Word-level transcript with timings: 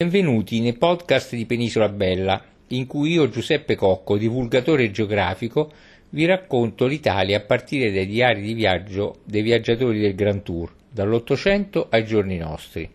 Benvenuti 0.00 0.60
nei 0.60 0.72
podcast 0.72 1.34
di 1.34 1.44
Penisola 1.44 1.90
Bella, 1.90 2.42
in 2.68 2.86
cui 2.86 3.12
io, 3.12 3.28
Giuseppe 3.28 3.74
Cocco, 3.74 4.16
divulgatore 4.16 4.90
geografico, 4.90 5.70
vi 6.08 6.24
racconto 6.24 6.86
l'Italia 6.86 7.36
a 7.36 7.42
partire 7.42 7.92
dai 7.92 8.06
diari 8.06 8.40
di 8.40 8.54
viaggio 8.54 9.18
dei 9.24 9.42
viaggiatori 9.42 10.00
del 10.00 10.14
Grand 10.14 10.42
Tour, 10.42 10.72
dall'Ottocento 10.90 11.88
ai 11.90 12.06
giorni 12.06 12.38
nostri. 12.38 12.90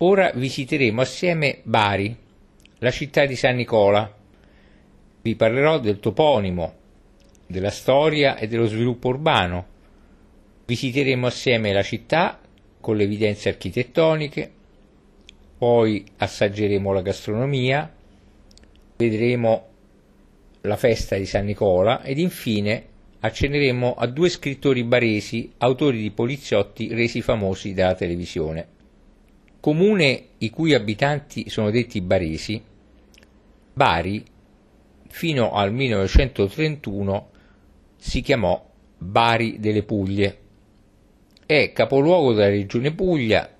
Ora 0.00 0.32
visiteremo 0.34 1.00
assieme 1.00 1.60
Bari, 1.62 2.14
la 2.76 2.90
città 2.90 3.24
di 3.24 3.36
San 3.36 3.56
Nicola. 3.56 4.14
Vi 5.22 5.34
parlerò 5.36 5.78
del 5.78 5.98
toponimo, 5.98 6.74
della 7.46 7.70
storia 7.70 8.36
e 8.36 8.48
dello 8.48 8.66
sviluppo 8.66 9.08
urbano. 9.08 9.66
Visiteremo 10.66 11.26
assieme 11.26 11.72
la 11.72 11.82
città 11.82 12.38
con 12.82 12.98
le 12.98 13.04
evidenze 13.04 13.48
architettoniche, 13.48 14.52
poi 15.56 16.04
assaggeremo 16.16 16.92
la 16.92 17.02
gastronomia, 17.02 17.92
vedremo 18.96 19.66
la 20.62 20.76
festa 20.76 21.16
di 21.16 21.26
San 21.26 21.44
Nicola 21.44 22.02
ed 22.02 22.18
infine 22.18 22.86
accenneremo 23.20 23.94
a 23.94 24.06
due 24.06 24.28
scrittori 24.28 24.84
baresi, 24.84 25.52
autori 25.58 26.00
di 26.00 26.10
poliziotti 26.10 26.92
resi 26.92 27.22
famosi 27.22 27.72
dalla 27.72 27.94
televisione. 27.94 28.68
Comune 29.60 30.24
i 30.38 30.50
cui 30.50 30.74
abitanti 30.74 31.48
sono 31.48 31.70
detti 31.70 32.00
baresi, 32.00 32.62
Bari 33.72 34.24
fino 35.08 35.52
al 35.52 35.72
1931 35.72 37.30
si 37.96 38.20
chiamò 38.20 38.70
Bari 38.98 39.58
delle 39.58 39.82
Puglie. 39.82 40.38
È 41.46 41.72
capoluogo 41.72 42.32
della 42.32 42.48
regione 42.48 42.92
Puglia 42.92 43.53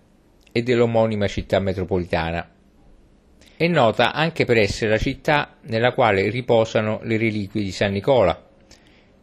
e 0.56 0.62
dell'omonima 0.62 1.26
città 1.26 1.58
metropolitana. 1.58 2.48
È 3.56 3.66
nota 3.66 4.12
anche 4.12 4.44
per 4.44 4.56
essere 4.58 4.92
la 4.92 4.98
città 4.98 5.56
nella 5.62 5.92
quale 5.92 6.30
riposano 6.30 7.00
le 7.02 7.16
reliquie 7.16 7.61
di 7.61 7.72
San 7.72 7.91
Nicola, 7.91 8.41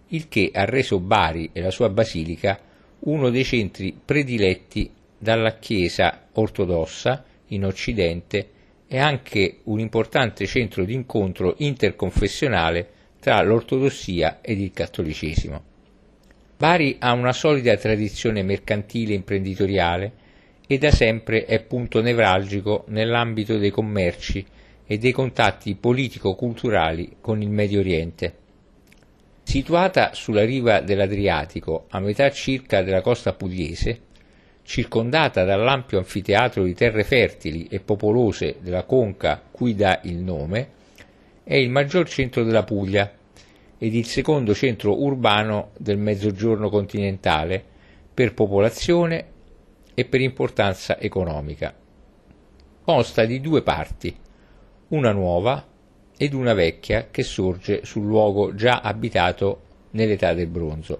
il 0.09 0.27
che 0.27 0.51
ha 0.53 0.65
reso 0.65 0.99
Bari 0.99 1.51
e 1.53 1.61
la 1.61 1.71
sua 1.71 1.87
basilica 1.87 2.59
uno 2.99 3.29
dei 3.29 3.45
centri 3.45 3.97
prediletti 4.03 4.91
dalla 5.17 5.57
Chiesa 5.57 6.27
ortodossa 6.33 7.23
in 7.47 7.63
Occidente 7.63 8.49
e 8.85 8.99
anche 8.99 9.59
un 9.63 9.79
importante 9.79 10.45
centro 10.45 10.83
di 10.83 10.93
incontro 10.93 11.55
interconfessionale 11.59 12.89
tra 13.21 13.41
l'ortodossia 13.41 14.39
ed 14.41 14.59
il 14.59 14.71
cattolicesimo. 14.73 15.63
Bari 16.57 16.97
ha 16.99 17.13
una 17.13 17.31
solida 17.31 17.77
tradizione 17.77 18.43
mercantile 18.43 19.13
e 19.13 19.15
imprenditoriale 19.15 20.11
e 20.71 20.77
da 20.77 20.89
sempre 20.89 21.43
è 21.43 21.61
punto 21.61 22.01
nevralgico 22.01 22.85
nell'ambito 22.87 23.57
dei 23.57 23.71
commerci 23.71 24.45
e 24.87 24.97
dei 24.97 25.11
contatti 25.11 25.75
politico-culturali 25.75 27.17
con 27.19 27.41
il 27.41 27.49
Medio 27.49 27.81
Oriente. 27.81 28.35
Situata 29.43 30.11
sulla 30.13 30.45
riva 30.45 30.79
dell'Adriatico, 30.79 31.87
a 31.89 31.99
metà 31.99 32.31
circa 32.31 32.83
della 32.83 33.01
costa 33.01 33.33
pugliese, 33.33 33.99
circondata 34.63 35.43
dall'ampio 35.43 35.97
anfiteatro 35.97 36.63
di 36.63 36.73
terre 36.73 37.03
fertili 37.03 37.67
e 37.69 37.81
popolose 37.81 38.55
della 38.61 38.85
conca 38.85 39.43
cui 39.51 39.75
dà 39.75 39.99
il 40.03 40.19
nome, 40.19 40.69
è 41.43 41.55
il 41.55 41.69
maggior 41.69 42.07
centro 42.07 42.45
della 42.45 42.63
Puglia 42.63 43.11
ed 43.77 43.93
il 43.93 44.05
secondo 44.05 44.53
centro 44.53 45.03
urbano 45.03 45.71
del 45.77 45.97
Mezzogiorno 45.97 46.69
continentale 46.69 47.61
per 48.13 48.33
popolazione 48.33 49.30
e 50.01 50.05
per 50.05 50.19
importanza 50.19 50.99
economica. 50.99 51.75
Consta 52.83 53.23
di 53.25 53.39
due 53.39 53.61
parti, 53.61 54.15
una 54.87 55.11
nuova 55.11 55.63
ed 56.17 56.33
una 56.33 56.53
vecchia 56.53 57.09
che 57.11 57.21
sorge 57.21 57.85
sul 57.85 58.05
luogo 58.05 58.55
già 58.55 58.81
abitato 58.81 59.61
nell'età 59.91 60.33
del 60.33 60.47
bronzo. 60.47 60.99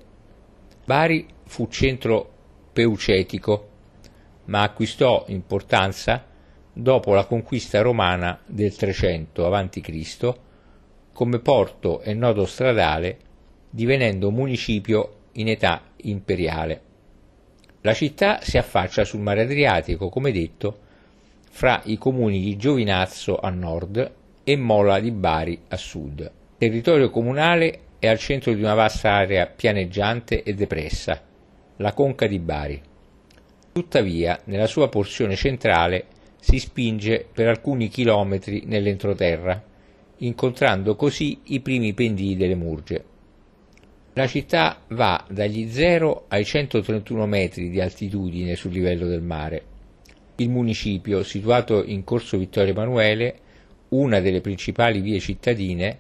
Bari 0.86 1.26
fu 1.46 1.68
centro 1.68 2.32
peucetico, 2.72 3.70
ma 4.46 4.62
acquistò 4.62 5.26
importanza 5.30 6.24
dopo 6.72 7.16
la 7.16 7.26
conquista 7.26 7.82
romana 7.82 8.40
del 8.46 8.76
300 8.76 9.52
a.C. 9.52 10.34
come 11.12 11.40
porto 11.40 12.02
e 12.02 12.14
nodo 12.14 12.46
stradale, 12.46 13.18
divenendo 13.68 14.30
municipio 14.30 15.16
in 15.34 15.48
età 15.48 15.82
imperiale. 16.04 16.90
La 17.84 17.94
città 17.96 18.42
si 18.42 18.60
affaccia 18.60 19.04
sul 19.04 19.22
mare 19.22 19.42
Adriatico, 19.42 20.10
come 20.10 20.32
detto, 20.32 20.80
fra 21.50 21.82
i 21.86 21.98
comuni 21.98 22.40
di 22.40 22.56
Giovinazzo 22.56 23.40
a 23.40 23.50
nord 23.50 24.14
e 24.44 24.56
Mola 24.56 25.00
di 25.00 25.10
Bari 25.10 25.60
a 25.70 25.78
sud. 25.78 26.20
Il 26.20 26.30
territorio 26.58 27.10
comunale 27.10 27.80
è 27.98 28.08
al 28.08 28.20
centro 28.20 28.54
di 28.54 28.62
una 28.62 28.76
vasta 28.76 29.14
area 29.14 29.48
pianeggiante 29.48 30.44
e 30.44 30.54
depressa, 30.54 31.24
la 31.78 31.94
conca 31.94 32.28
di 32.28 32.38
Bari. 32.38 32.80
Tuttavia, 33.72 34.40
nella 34.44 34.68
sua 34.68 34.88
porzione 34.88 35.36
centrale 35.36 36.06
si 36.40 36.60
spinge 36.60 37.26
per 37.34 37.48
alcuni 37.48 37.88
chilometri 37.88 38.64
nell'entroterra, 38.66 39.60
incontrando 40.18 40.96
così 40.96 41.40
i 41.46 41.62
primi 41.62 41.94
pendii 41.94 42.38
delle 42.38 42.56
Murge. 42.56 43.06
La 44.22 44.28
città 44.28 44.78
va 44.90 45.26
dagli 45.32 45.68
0 45.72 46.26
ai 46.28 46.46
131 46.46 47.26
metri 47.26 47.72
di 47.72 47.82
altitudine 47.82 48.56
sul 48.56 48.72
livello 48.72 49.08
del 49.08 49.24
mare. 49.24 49.64
Il 50.36 50.52
municipio, 50.52 51.24
situato 51.24 51.84
in 51.84 52.04
Corso 52.04 52.38
Vittorio 52.38 52.72
Emanuele, 52.72 53.40
una 53.90 54.20
delle 54.20 54.40
principali 54.40 55.02
vie 55.02 55.20
cittadine, 55.20 55.98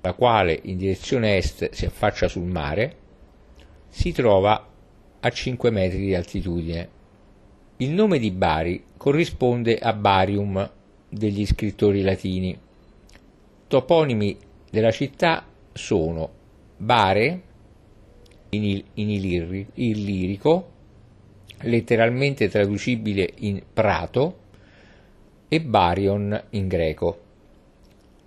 la 0.00 0.12
quale 0.12 0.60
in 0.62 0.76
direzione 0.76 1.36
est 1.38 1.70
si 1.72 1.86
affaccia 1.86 2.28
sul 2.28 2.44
mare, 2.44 2.96
si 3.88 4.12
trova 4.12 4.68
a 5.18 5.28
5 5.28 5.70
metri 5.72 5.98
di 5.98 6.14
altitudine. 6.14 6.88
Il 7.78 7.90
nome 7.90 8.20
di 8.20 8.30
Bari 8.30 8.84
corrisponde 8.96 9.76
a 9.76 9.92
Barium 9.92 10.70
degli 11.08 11.44
scrittori 11.44 12.02
latini. 12.02 12.56
Toponimi 13.66 14.38
della 14.70 14.92
città 14.92 15.44
sono 15.72 16.36
Bare 16.78 17.42
in, 18.50 18.64
il, 18.64 18.84
in 18.94 19.10
illiri, 19.10 19.66
illirico, 19.74 20.72
letteralmente 21.62 22.48
traducibile 22.48 23.28
in 23.38 23.62
prato, 23.72 24.46
e 25.48 25.60
Barion 25.60 26.44
in 26.50 26.68
greco. 26.68 27.20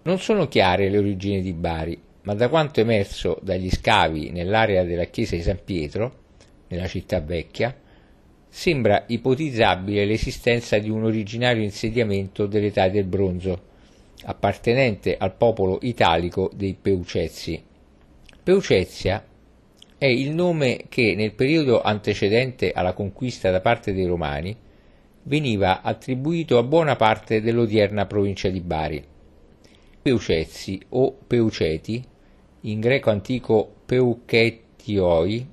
Non 0.04 0.20
sono 0.20 0.48
chiare 0.48 0.90
le 0.90 0.98
origini 0.98 1.42
di 1.42 1.54
Bari, 1.54 2.00
ma 2.24 2.34
da 2.34 2.50
quanto 2.50 2.80
emerso 2.80 3.40
dagli 3.42 3.70
scavi 3.70 4.32
nell'area 4.32 4.84
della 4.84 5.06
chiesa 5.06 5.36
di 5.36 5.44
San 5.44 5.60
Pietro, 5.64 6.20
nella 6.68 6.88
città 6.88 7.20
vecchia, 7.20 7.76
sembra 8.50 9.04
ipotizzabile 9.08 10.06
l'esistenza 10.06 10.78
di 10.80 10.90
un 10.90 11.04
originario 11.04 11.64
insediamento 11.64 12.48
dell'età 12.48 12.90
del 12.90 13.06
bronzo, 13.06 13.70
appartenente 14.24 15.16
al 15.18 15.36
popolo 15.36 15.80
italico 15.84 16.50
dei 16.54 16.76
Peucezzi. 16.80 17.70
Peucezia 18.44 19.24
è 20.00 20.08
il 20.08 20.32
nome 20.32 20.86
che 20.90 21.14
nel 21.14 21.36
periodo 21.36 21.80
antecedente 21.80 22.72
alla 22.72 22.94
conquista 22.94 23.52
da 23.52 23.62
parte 23.62 23.94
dei 23.94 24.08
Romani 24.08 24.58
veniva 25.24 25.84
attribuito 25.84 26.58
a 26.58 26.64
buona 26.64 26.96
parte 26.96 27.40
dell'odierna 27.40 28.08
provincia 28.08 28.50
di 28.50 28.60
Bari. 28.62 29.06
Peucezzi 30.02 30.82
o 30.90 31.16
Peuceti, 31.28 32.04
in 32.62 32.80
greco 32.80 33.12
antico 33.12 33.76
Peuchetioi, 33.86 35.48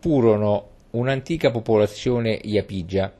furono 0.00 0.68
un'antica 0.90 1.50
popolazione 1.50 2.38
iapigia. 2.42 3.10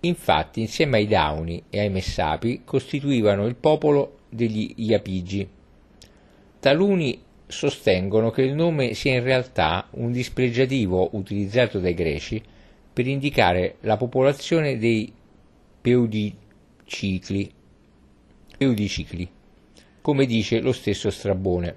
Infatti, 0.00 0.60
insieme 0.60 0.98
ai 0.98 1.08
Dauni 1.08 1.64
e 1.68 1.80
ai 1.80 1.90
Messapi, 1.90 2.62
costituivano 2.64 3.44
il 3.44 3.56
popolo 3.56 4.18
degli 4.28 4.72
Iapigi. 4.76 5.48
Taluni 6.60 7.24
sostengono 7.46 8.30
che 8.30 8.42
il 8.42 8.54
nome 8.54 8.94
sia 8.94 9.14
in 9.14 9.22
realtà 9.22 9.86
un 9.92 10.10
dispregiativo 10.12 11.10
utilizzato 11.12 11.78
dai 11.78 11.94
greci 11.94 12.42
per 12.92 13.06
indicare 13.06 13.76
la 13.80 13.96
popolazione 13.96 14.78
dei 14.78 15.12
peudicicli, 15.80 17.52
peudicicli 18.56 19.30
come 20.06 20.24
dice 20.24 20.60
lo 20.60 20.70
stesso 20.72 21.10
Strabone. 21.10 21.76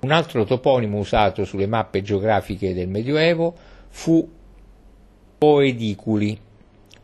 Un 0.00 0.10
altro 0.10 0.44
toponimo 0.44 0.98
usato 0.98 1.44
sulle 1.44 1.66
mappe 1.66 2.02
geografiche 2.02 2.74
del 2.74 2.88
Medioevo 2.88 3.54
fu 3.88 4.28
Poediculi, 5.38 6.36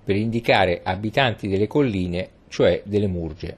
per 0.02 0.16
indicare 0.16 0.80
abitanti 0.82 1.46
delle 1.46 1.66
colline, 1.66 2.28
cioè 2.48 2.82
delle 2.84 3.06
Murge. 3.06 3.56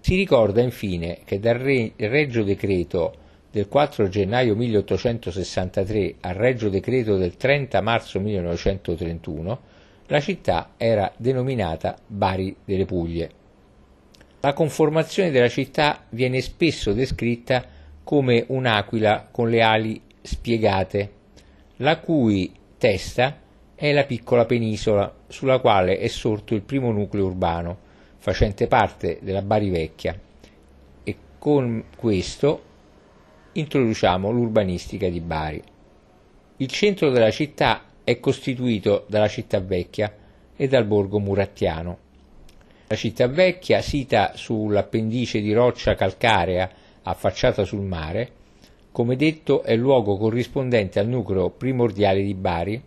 Si 0.00 0.14
ricorda 0.14 0.60
infine 0.60 1.18
che 1.24 1.40
dal 1.40 1.58
Regio 1.58 2.44
Decreto 2.44 3.14
del 3.50 3.68
4 3.68 4.08
gennaio 4.08 4.54
1863 4.54 6.16
al 6.20 6.34
Regio 6.34 6.68
Decreto 6.68 7.16
del 7.16 7.36
30 7.36 7.80
marzo 7.80 8.20
1931, 8.20 9.60
la 10.06 10.20
città 10.20 10.72
era 10.76 11.12
denominata 11.16 11.96
Bari 12.06 12.54
delle 12.64 12.84
Puglie. 12.84 13.30
La 14.40 14.52
conformazione 14.52 15.30
della 15.30 15.48
città 15.48 16.04
viene 16.10 16.40
spesso 16.40 16.92
descritta 16.92 17.64
come 18.04 18.44
un'aquila 18.48 19.28
con 19.30 19.50
le 19.50 19.62
ali 19.62 20.00
spiegate, 20.20 21.12
la 21.76 21.98
cui 21.98 22.52
testa 22.78 23.40
è 23.74 23.92
la 23.92 24.04
piccola 24.04 24.44
penisola 24.44 25.12
sulla 25.26 25.58
quale 25.58 25.98
è 25.98 26.08
sorto 26.08 26.54
il 26.54 26.62
primo 26.62 26.90
nucleo 26.92 27.26
urbano, 27.26 27.78
facente 28.18 28.66
parte 28.66 29.18
della 29.22 29.42
Bari 29.42 29.70
Vecchia, 29.70 30.18
e 31.04 31.16
con 31.38 31.84
questo 31.96 32.62
introduciamo 33.58 34.30
l'urbanistica 34.30 35.08
di 35.08 35.20
Bari. 35.20 35.62
Il 36.58 36.68
centro 36.68 37.10
della 37.10 37.30
città 37.30 37.86
è 38.04 38.20
costituito 38.20 39.04
dalla 39.08 39.26
città 39.26 39.58
vecchia 39.60 40.14
e 40.56 40.68
dal 40.68 40.86
borgo 40.86 41.18
murattiano. 41.18 41.98
La 42.86 42.94
città 42.94 43.26
vecchia, 43.26 43.82
sita 43.82 44.32
sull'appendice 44.34 45.40
di 45.40 45.52
roccia 45.52 45.96
calcarea 45.96 46.70
affacciata 47.02 47.64
sul 47.64 47.82
mare, 47.82 48.30
come 48.92 49.16
detto 49.16 49.62
è 49.62 49.74
luogo 49.76 50.16
corrispondente 50.16 51.00
al 51.00 51.08
nucleo 51.08 51.50
primordiale 51.50 52.22
di 52.22 52.34
Bari, 52.34 52.82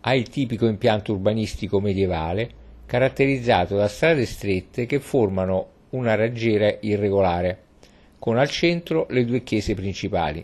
ha 0.00 0.14
il 0.14 0.28
tipico 0.28 0.66
impianto 0.66 1.12
urbanistico 1.12 1.80
medievale, 1.80 2.62
caratterizzato 2.86 3.76
da 3.76 3.88
strade 3.88 4.24
strette 4.24 4.86
che 4.86 5.00
formano 5.00 5.68
una 5.90 6.14
raggiera 6.14 6.76
irregolare, 6.80 7.63
con 8.24 8.38
al 8.38 8.48
centro 8.48 9.06
le 9.10 9.26
due 9.26 9.42
chiese 9.42 9.74
principali. 9.74 10.42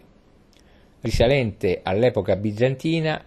Risalente 1.01 1.81
all'epoca 1.83 2.37
bizantina, 2.37 3.25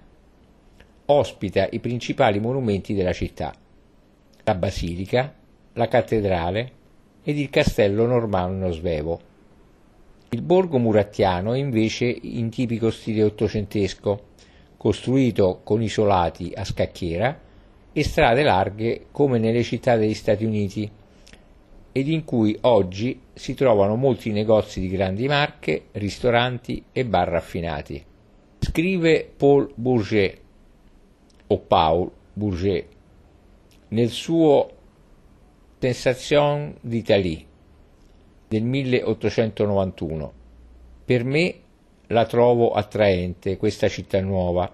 ospita 1.06 1.68
i 1.72 1.80
principali 1.80 2.40
monumenti 2.40 2.94
della 2.94 3.14
città, 3.14 3.52
la 4.44 4.54
basilica, 4.54 5.34
la 5.74 5.88
cattedrale 5.88 6.72
ed 7.24 7.40
il 7.40 7.50
castello 7.50 8.06
normanno 8.06 8.70
svevo. 8.70 9.20
Il 10.30 10.44
borgo 10.44 10.78
murattiano 10.78 11.54
è 11.54 11.58
invece 11.58 12.06
in 12.06 12.52
tipico 12.52 12.92
stile 12.92 13.24
ottocentesco, 13.24 14.26
costruito 14.78 15.62
con 15.64 15.82
isolati 15.82 16.52
a 16.54 16.64
scacchiera 16.64 17.40
e 17.92 18.04
strade 18.04 18.44
larghe 18.44 19.08
come 19.10 19.40
nelle 19.40 19.64
città 19.64 19.96
degli 19.96 20.14
Stati 20.14 20.46
Uniti, 20.46 20.88
ed 21.94 22.08
in 22.08 22.26
cui 22.26 22.58
oggi 22.62 23.22
si 23.34 23.54
trovano 23.54 23.96
molti 23.96 24.32
negozi 24.32 24.80
di 24.80 24.90
grandi 24.90 25.28
marche, 25.28 25.86
ristoranti 25.92 26.86
e 26.92 27.06
bar 27.06 27.30
raffinati. 27.30 28.04
Scrive 28.60 29.32
Paul 29.38 29.72
Bourget 29.76 30.40
o 31.48 31.60
Paul 31.60 32.12
Bourget 32.34 32.88
nel 33.90 34.10
suo 34.10 34.70
Sensation 35.78 36.74
d'Italie 36.82 37.46
del 38.48 38.64
1891. 38.64 40.34
Per 41.06 41.24
me 41.24 41.56
la 42.08 42.26
trovo 42.26 42.72
attraente 42.72 43.58
questa 43.58 43.88
città 43.88 44.20
nuova, 44.20 44.74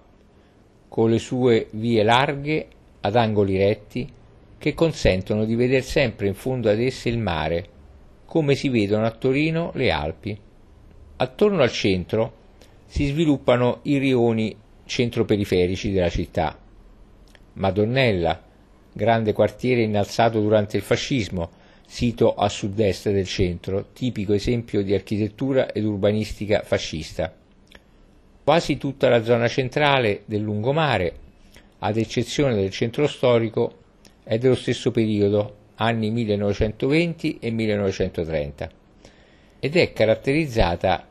con 0.88 1.10
le 1.10 1.18
sue 1.18 1.68
vie 1.72 2.02
larghe 2.02 2.68
ad 3.00 3.16
angoli 3.16 3.58
retti 3.58 4.10
che 4.60 4.74
consentono 4.74 5.46
di 5.46 5.54
vedere 5.54 5.80
sempre 5.80 6.26
in 6.26 6.34
fondo 6.34 6.68
ad 6.68 6.78
esse 6.78 7.08
il 7.08 7.16
mare, 7.16 7.66
come 8.26 8.54
si 8.54 8.68
vedono 8.68 9.06
a 9.06 9.10
Torino 9.10 9.70
le 9.72 9.90
Alpi. 9.90 10.38
Attorno 11.16 11.62
al 11.62 11.72
centro 11.72 12.34
si 12.84 13.06
sviluppano 13.06 13.78
i 13.84 13.96
rioni 13.96 14.54
centroperiferici 14.84 15.90
della 15.90 16.10
città. 16.10 16.58
Madonnella, 17.54 18.38
grande 18.92 19.32
quartiere 19.32 19.80
innalzato 19.80 20.42
durante 20.42 20.76
il 20.76 20.82
fascismo, 20.82 21.52
sito 21.86 22.34
a 22.34 22.50
sud-est 22.50 23.10
del 23.10 23.26
centro, 23.26 23.86
tipico 23.94 24.34
esempio 24.34 24.82
di 24.82 24.92
architettura 24.92 25.72
ed 25.72 25.86
urbanistica 25.86 26.60
fascista. 26.64 27.34
Quasi 28.44 28.76
tutta 28.76 29.08
la 29.08 29.22
zona 29.24 29.48
centrale 29.48 30.24
del 30.26 30.42
lungomare, 30.42 31.14
ad 31.78 31.96
eccezione 31.96 32.54
del 32.56 32.70
centro 32.70 33.06
storico, 33.06 33.78
è 34.22 34.38
dello 34.38 34.54
stesso 34.54 34.90
periodo, 34.90 35.56
anni 35.76 36.10
1920 36.10 37.38
e 37.38 37.50
1930, 37.50 38.70
ed 39.58 39.76
è 39.76 39.92
caratterizzata 39.92 41.06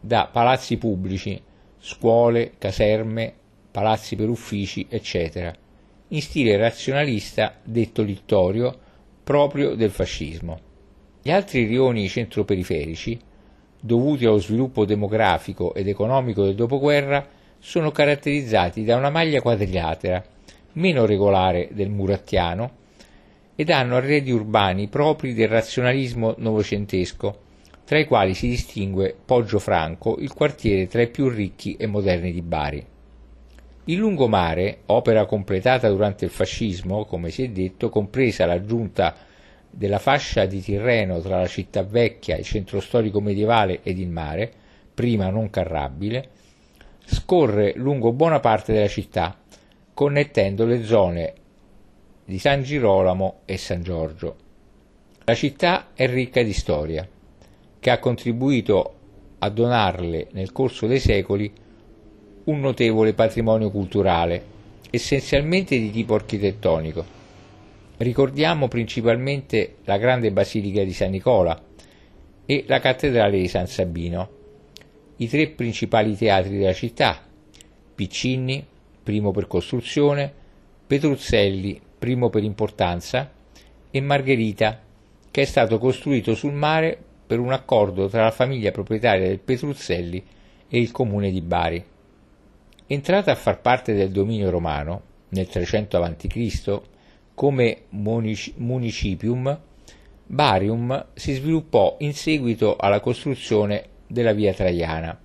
da 0.00 0.28
palazzi 0.30 0.76
pubblici, 0.78 1.40
scuole, 1.78 2.52
caserme, 2.58 3.32
palazzi 3.70 4.16
per 4.16 4.28
uffici, 4.28 4.86
eccetera, 4.88 5.54
in 6.08 6.20
stile 6.20 6.56
razionalista 6.56 7.54
detto 7.62 8.02
littorio 8.02 8.78
proprio 9.22 9.74
del 9.74 9.90
fascismo. 9.90 10.58
Gli 11.22 11.30
altri 11.30 11.64
rioni 11.64 12.08
centroperiferici, 12.08 13.18
dovuti 13.80 14.26
allo 14.26 14.38
sviluppo 14.38 14.84
demografico 14.84 15.74
ed 15.74 15.88
economico 15.88 16.44
del 16.44 16.54
dopoguerra, 16.54 17.26
sono 17.58 17.90
caratterizzati 17.92 18.84
da 18.84 18.96
una 18.96 19.10
maglia 19.10 19.40
quadrilatera 19.40 20.22
meno 20.74 21.06
regolare 21.06 21.68
del 21.72 21.90
murattiano 21.90 22.80
ed 23.54 23.70
hanno 23.70 23.96
arredi 23.96 24.30
urbani 24.30 24.88
propri 24.88 25.34
del 25.34 25.48
razionalismo 25.48 26.34
novecentesco, 26.38 27.38
tra 27.84 27.98
i 27.98 28.06
quali 28.06 28.34
si 28.34 28.48
distingue 28.48 29.14
Poggio 29.24 29.58
Franco, 29.58 30.16
il 30.18 30.32
quartiere 30.32 30.86
tra 30.86 31.02
i 31.02 31.08
più 31.08 31.28
ricchi 31.28 31.76
e 31.76 31.86
moderni 31.86 32.32
di 32.32 32.42
Bari. 32.42 32.86
Il 33.86 33.98
lungomare, 33.98 34.82
opera 34.86 35.26
completata 35.26 35.88
durante 35.90 36.24
il 36.24 36.30
fascismo, 36.30 37.04
come 37.04 37.30
si 37.30 37.42
è 37.42 37.48
detto, 37.48 37.88
compresa 37.90 38.46
l'aggiunta 38.46 39.14
della 39.68 39.98
fascia 39.98 40.46
di 40.46 40.60
Tirreno 40.60 41.20
tra 41.20 41.40
la 41.40 41.48
città 41.48 41.82
vecchia, 41.82 42.36
il 42.36 42.44
centro 42.44 42.80
storico 42.80 43.20
medievale 43.20 43.80
ed 43.82 43.98
il 43.98 44.08
mare, 44.08 44.52
prima 44.94 45.30
non 45.30 45.50
carrabile, 45.50 46.28
scorre 47.04 47.72
lungo 47.74 48.12
buona 48.12 48.38
parte 48.38 48.72
della 48.72 48.88
città, 48.88 49.36
connettendo 49.94 50.64
le 50.64 50.84
zone 50.84 51.34
di 52.24 52.38
San 52.38 52.62
Girolamo 52.62 53.40
e 53.44 53.56
San 53.58 53.82
Giorgio. 53.82 54.36
La 55.24 55.34
città 55.34 55.88
è 55.94 56.06
ricca 56.08 56.42
di 56.42 56.52
storia, 56.52 57.06
che 57.78 57.90
ha 57.90 57.98
contribuito 57.98 58.94
a 59.38 59.50
donarle 59.50 60.28
nel 60.32 60.52
corso 60.52 60.86
dei 60.86 61.00
secoli 61.00 61.52
un 62.44 62.60
notevole 62.60 63.12
patrimonio 63.12 63.70
culturale, 63.70 64.44
essenzialmente 64.90 65.78
di 65.78 65.90
tipo 65.90 66.14
architettonico. 66.14 67.20
Ricordiamo 67.98 68.68
principalmente 68.68 69.76
la 69.84 69.96
grande 69.98 70.32
basilica 70.32 70.82
di 70.82 70.92
San 70.92 71.10
Nicola 71.10 71.60
e 72.44 72.64
la 72.66 72.80
cattedrale 72.80 73.38
di 73.38 73.48
San 73.48 73.66
Sabino, 73.66 74.30
i 75.16 75.28
tre 75.28 75.48
principali 75.48 76.16
teatri 76.16 76.58
della 76.58 76.72
città, 76.72 77.20
Piccinni, 77.94 78.66
primo 79.02 79.30
per 79.30 79.46
costruzione, 79.46 80.32
Petruzzelli, 80.86 81.80
primo 81.98 82.30
per 82.30 82.42
importanza, 82.42 83.30
e 83.90 84.00
Margherita, 84.00 84.80
che 85.30 85.42
è 85.42 85.44
stato 85.44 85.78
costruito 85.78 86.34
sul 86.34 86.52
mare 86.52 86.98
per 87.26 87.38
un 87.38 87.52
accordo 87.52 88.08
tra 88.08 88.24
la 88.24 88.30
famiglia 88.30 88.70
proprietaria 88.70 89.26
del 89.26 89.38
Petruzzelli 89.38 90.24
e 90.68 90.78
il 90.78 90.90
comune 90.90 91.30
di 91.30 91.40
Bari. 91.40 91.84
Entrata 92.86 93.30
a 93.32 93.36
far 93.36 93.60
parte 93.60 93.94
del 93.94 94.10
dominio 94.10 94.50
romano 94.50 95.02
nel 95.30 95.48
300 95.48 96.02
a.C., 96.02 96.80
come 97.34 97.82
municipium, 97.90 99.60
Barium 100.26 101.06
si 101.14 101.32
sviluppò 101.32 101.96
in 102.00 102.14
seguito 102.14 102.76
alla 102.76 103.00
costruzione 103.00 103.84
della 104.06 104.32
via 104.32 104.52
Traiana 104.52 105.21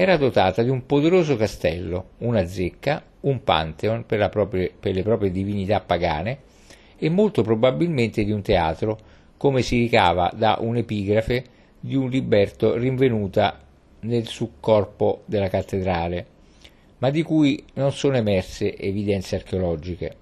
era 0.00 0.16
dotata 0.16 0.62
di 0.62 0.70
un 0.70 0.86
poderoso 0.86 1.34
castello, 1.34 2.10
una 2.18 2.46
zecca, 2.46 3.02
un 3.22 3.42
pantheon 3.42 4.06
per, 4.06 4.28
propria, 4.28 4.70
per 4.78 4.94
le 4.94 5.02
proprie 5.02 5.32
divinità 5.32 5.80
pagane 5.80 6.38
e 6.96 7.08
molto 7.08 7.42
probabilmente 7.42 8.22
di 8.22 8.30
un 8.30 8.40
teatro, 8.40 8.96
come 9.36 9.60
si 9.62 9.76
ricava 9.76 10.30
da 10.32 10.58
un'epigrafe 10.60 11.44
di 11.80 11.96
un 11.96 12.08
liberto 12.10 12.76
rinvenuta 12.76 13.58
nel 14.02 14.28
subcorpo 14.28 15.22
della 15.24 15.48
cattedrale, 15.48 16.26
ma 16.98 17.10
di 17.10 17.24
cui 17.24 17.64
non 17.74 17.90
sono 17.90 18.18
emerse 18.18 18.76
evidenze 18.78 19.34
archeologiche. 19.34 20.14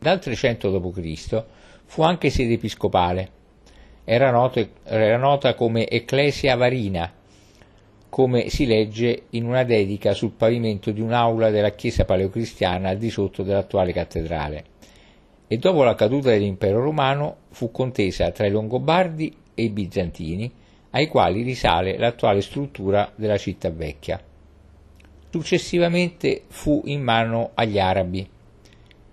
Dal 0.00 0.18
300 0.18 0.80
d.C. 0.80 1.44
fu 1.84 2.02
anche 2.02 2.30
sede 2.30 2.54
episcopale. 2.54 3.30
Era, 4.02 4.32
noto, 4.32 4.68
era 4.82 5.16
nota 5.16 5.54
come 5.54 5.88
Ecclesia 5.88 6.56
Varina 6.56 7.15
come 8.16 8.48
si 8.48 8.64
legge 8.64 9.24
in 9.32 9.44
una 9.44 9.62
dedica 9.62 10.14
sul 10.14 10.30
pavimento 10.30 10.90
di 10.90 11.02
un'aula 11.02 11.50
della 11.50 11.72
chiesa 11.72 12.06
paleocristiana 12.06 12.88
al 12.88 12.96
di 12.96 13.10
sotto 13.10 13.42
dell'attuale 13.42 13.92
cattedrale, 13.92 14.64
e 15.46 15.58
dopo 15.58 15.82
la 15.82 15.94
caduta 15.94 16.30
dell'impero 16.30 16.80
romano 16.80 17.40
fu 17.50 17.70
contesa 17.70 18.30
tra 18.30 18.46
i 18.46 18.50
Longobardi 18.50 19.36
e 19.52 19.64
i 19.64 19.68
Bizantini, 19.68 20.50
ai 20.92 21.08
quali 21.08 21.42
risale 21.42 21.98
l'attuale 21.98 22.40
struttura 22.40 23.12
della 23.14 23.36
città 23.36 23.68
vecchia. 23.68 24.18
Successivamente 25.28 26.44
fu 26.46 26.80
in 26.86 27.02
mano 27.02 27.50
agli 27.52 27.78
arabi, 27.78 28.26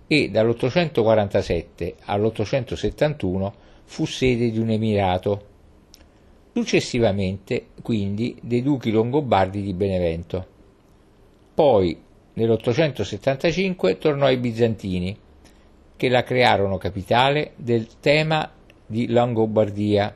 e 0.08 0.30
dall'847 0.30 1.94
all'871 2.06 3.52
fu 3.84 4.06
sede 4.06 4.50
di 4.50 4.60
un 4.60 4.70
emirato. 4.70 5.48
Successivamente, 6.54 7.70
quindi, 7.82 8.38
dei 8.40 8.62
duchi 8.62 8.92
longobardi 8.92 9.64
di 9.64 9.74
Benevento. 9.74 10.46
Poi, 11.52 12.00
nell'875, 12.34 13.98
tornò 13.98 14.28
ai 14.28 14.38
bizantini, 14.38 15.18
che 15.96 16.10
la 16.10 16.22
crearono 16.22 16.78
capitale 16.78 17.54
del 17.56 18.00
tema 18.00 18.52
di 18.86 19.08
Longobardia, 19.08 20.16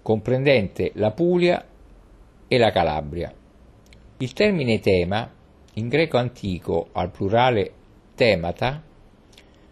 comprendente 0.00 0.92
la 0.94 1.10
Puglia 1.10 1.62
e 2.48 2.56
la 2.56 2.70
Calabria. 2.70 3.30
Il 4.16 4.32
termine 4.32 4.80
tema, 4.80 5.30
in 5.74 5.88
greco 5.88 6.16
antico 6.16 6.88
al 6.92 7.10
plurale 7.10 7.72
temata, 8.14 8.82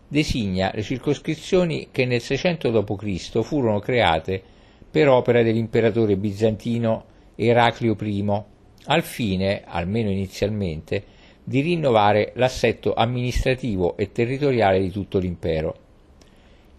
designa 0.06 0.70
le 0.74 0.82
circoscrizioni 0.82 1.88
che 1.90 2.04
nel 2.04 2.20
600 2.20 2.70
d.C. 2.70 3.40
furono 3.42 3.78
create 3.78 4.56
per 4.90 5.08
opera 5.08 5.42
dell'imperatore 5.42 6.16
bizantino 6.16 7.04
Eraclio 7.34 7.96
I, 8.00 8.42
al 8.86 9.02
fine, 9.02 9.62
almeno 9.64 10.10
inizialmente, 10.10 11.04
di 11.44 11.60
rinnovare 11.60 12.32
l'assetto 12.34 12.94
amministrativo 12.94 13.96
e 13.96 14.12
territoriale 14.12 14.80
di 14.80 14.90
tutto 14.90 15.18
l'impero. 15.18 15.86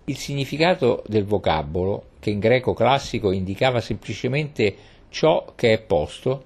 Il 0.06 0.18
significato 0.18 1.04
del 1.08 1.26
vocabolo, 1.26 2.10
che 2.20 2.30
in 2.30 2.40
greco 2.40 2.74
classico 2.74 3.32
indicava 3.32 3.80
semplicemente 3.80 4.76
ciò 5.10 5.54
che 5.56 5.72
è 5.74 5.82
posto, 5.82 6.46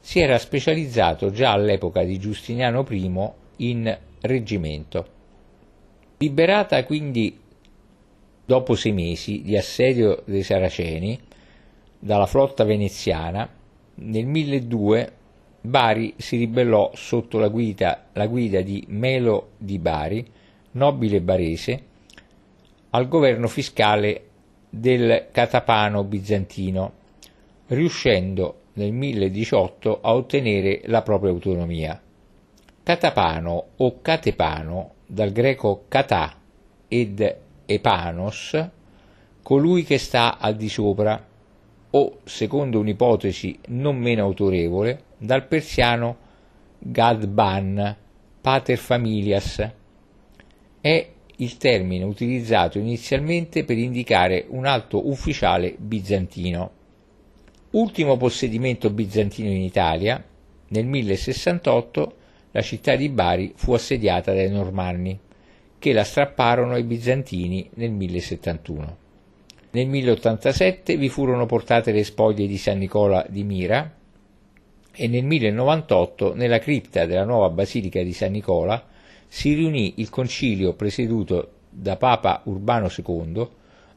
si 0.00 0.20
era 0.20 0.38
specializzato 0.38 1.30
già 1.30 1.52
all'epoca 1.52 2.02
di 2.02 2.18
Giustiniano 2.18 2.84
I 2.88 3.10
in 3.58 3.98
reggimento. 4.20 5.06
Liberata 6.18 6.84
quindi 6.84 7.38
dopo 8.44 8.74
sei 8.74 8.92
mesi 8.92 9.42
di 9.42 9.56
assedio 9.56 10.22
dei 10.26 10.42
Saraceni 10.42 11.18
dalla 11.98 12.26
flotta 12.26 12.64
veneziana, 12.64 13.48
nel 13.96 14.26
1002 14.26 15.12
Bari 15.62 16.12
si 16.18 16.36
ribellò 16.36 16.90
sotto 16.94 17.38
la 17.38 17.48
guida, 17.48 18.08
la 18.12 18.26
guida 18.26 18.60
di 18.60 18.84
Melo 18.88 19.52
di 19.56 19.78
Bari, 19.78 20.30
nobile 20.72 21.22
barese, 21.22 21.82
al 22.90 23.08
governo 23.08 23.48
fiscale 23.48 24.24
del 24.68 25.28
Catapano 25.32 26.04
bizantino, 26.04 26.92
riuscendo 27.68 28.58
nel 28.74 28.92
1018 28.92 30.00
a 30.02 30.14
ottenere 30.14 30.82
la 30.84 31.00
propria 31.00 31.30
autonomia. 31.30 31.98
Catapano 32.82 33.68
o 33.76 34.00
Catepano, 34.02 34.90
dal 35.06 35.32
greco 35.32 35.84
catà 35.88 36.34
ed 36.88 37.36
epanos, 37.66 38.70
colui 39.42 39.84
che 39.84 39.98
sta 39.98 40.38
al 40.38 40.56
di 40.56 40.68
sopra, 40.68 41.32
o, 41.90 42.18
secondo 42.24 42.80
un'ipotesi 42.80 43.58
non 43.68 43.96
meno 43.96 44.22
autorevole, 44.22 45.04
dal 45.18 45.46
persiano 45.46 46.16
Gadban, 46.78 47.96
pater 48.40 48.76
familias. 48.76 49.70
È 50.80 51.08
il 51.36 51.56
termine 51.56 52.04
utilizzato 52.04 52.78
inizialmente 52.78 53.64
per 53.64 53.78
indicare 53.78 54.46
un 54.48 54.66
alto 54.66 55.08
ufficiale 55.08 55.74
bizantino. 55.78 56.70
Ultimo 57.70 58.16
possedimento 58.16 58.90
bizantino 58.90 59.50
in 59.50 59.62
Italia, 59.62 60.22
nel 60.68 60.86
1068 60.86 62.16
la 62.52 62.62
città 62.62 62.94
di 62.96 63.08
Bari 63.08 63.52
fu 63.56 63.72
assediata 63.72 64.32
dai 64.32 64.50
Normanni, 64.50 65.18
che 65.84 65.92
la 65.92 66.02
strapparono 66.02 66.72
ai 66.72 66.82
bizantini 66.82 67.68
nel 67.74 67.90
1071. 67.90 68.96
Nel 69.72 69.86
1087 69.86 70.96
vi 70.96 71.10
furono 71.10 71.44
portate 71.44 71.92
le 71.92 72.04
spoglie 72.04 72.46
di 72.46 72.56
San 72.56 72.78
Nicola 72.78 73.26
di 73.28 73.44
Mira 73.44 73.92
e 74.90 75.08
nel 75.08 75.24
1098 75.24 76.34
nella 76.36 76.58
cripta 76.58 77.04
della 77.04 77.26
nuova 77.26 77.50
basilica 77.50 78.02
di 78.02 78.14
San 78.14 78.32
Nicola 78.32 78.82
si 79.28 79.52
riunì 79.52 79.96
il 79.96 80.08
concilio 80.08 80.72
presieduto 80.72 81.50
da 81.68 81.96
Papa 81.96 82.40
Urbano 82.44 82.88
II, 82.88 83.46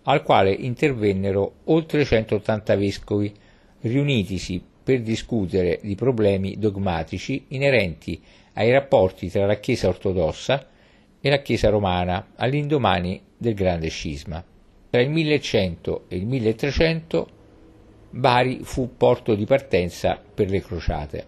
al 0.04 0.24
quale 0.24 0.52
intervennero 0.52 1.54
oltre 1.68 2.04
180 2.04 2.76
vescovi, 2.76 3.34
riunitisi 3.80 4.62
per 4.84 5.02
discutere 5.02 5.80
di 5.82 5.96
problemi 5.96 6.60
dogmatici 6.60 7.46
inerenti 7.48 8.22
ai 8.56 8.74
rapporti 8.74 9.30
tra 9.30 9.46
la 9.46 9.56
Chiesa 9.56 9.88
ortodossa 9.88 10.76
e 11.20 11.30
la 11.30 11.42
Chiesa 11.42 11.70
romana 11.70 12.34
all'indomani 12.36 13.22
del 13.38 13.54
grande 13.54 13.90
scisma. 13.90 14.44
Tra 14.90 15.02
il 15.02 15.10
1100 15.10 16.06
e 16.08 16.16
il 16.16 16.26
1300 16.26 17.28
Bari 18.10 18.60
fu 18.64 18.96
porto 18.96 19.36
di 19.36 19.46
partenza 19.46 20.20
per 20.34 20.50
le 20.50 20.62
crociate. 20.62 21.26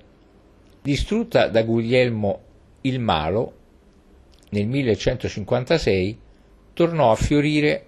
Distrutta 0.81 1.47
da 1.47 1.63
Guglielmo 1.63 2.41
il 2.81 2.99
Malo, 2.99 3.53
nel 4.51 4.65
1156 4.65 6.19
tornò 6.73 7.11
a 7.11 7.15
fiorire 7.15 7.85